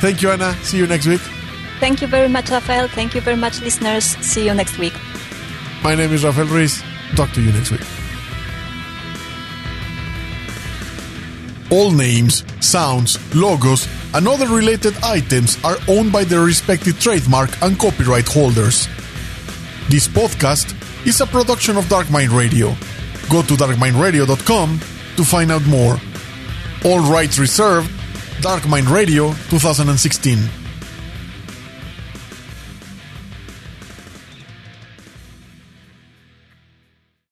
Thank 0.00 0.22
you, 0.22 0.30
Anna. 0.30 0.54
See 0.62 0.78
you 0.78 0.86
next 0.86 1.06
week. 1.06 1.20
Thank 1.80 2.00
you 2.00 2.06
very 2.06 2.28
much, 2.28 2.50
Rafael. 2.50 2.88
Thank 2.88 3.14
you 3.14 3.20
very 3.20 3.36
much, 3.36 3.60
listeners. 3.60 4.04
See 4.04 4.46
you 4.46 4.54
next 4.54 4.78
week. 4.78 4.94
My 5.82 5.94
name 5.94 6.12
is 6.12 6.24
Rafael 6.24 6.46
Ruiz. 6.46 6.82
Talk 7.16 7.30
to 7.32 7.42
you 7.42 7.52
next 7.52 7.70
week. 7.70 7.80
All 11.70 11.90
names, 11.90 12.44
sounds, 12.60 13.18
logos, 13.34 13.88
and 14.14 14.28
other 14.28 14.46
related 14.46 14.94
items 15.02 15.58
are 15.64 15.76
owned 15.88 16.12
by 16.12 16.24
their 16.24 16.40
respective 16.44 17.00
trademark 17.00 17.50
and 17.62 17.78
copyright 17.78 18.28
holders. 18.28 18.86
This 19.94 20.08
podcast 20.08 20.74
is 21.06 21.20
a 21.20 21.26
production 21.26 21.76
of 21.76 21.88
Dark 21.88 22.10
Mind 22.10 22.32
Radio. 22.32 22.70
Go 23.30 23.42
to 23.42 23.54
darkmindradio.com 23.54 24.80
to 25.14 25.22
find 25.24 25.52
out 25.52 25.64
more. 25.66 26.00
All 26.84 26.98
rights 26.98 27.38
reserved, 27.38 27.92
Dark 28.42 28.66
Mind 28.66 28.88
Radio 28.88 29.32
2016. 29.50 30.63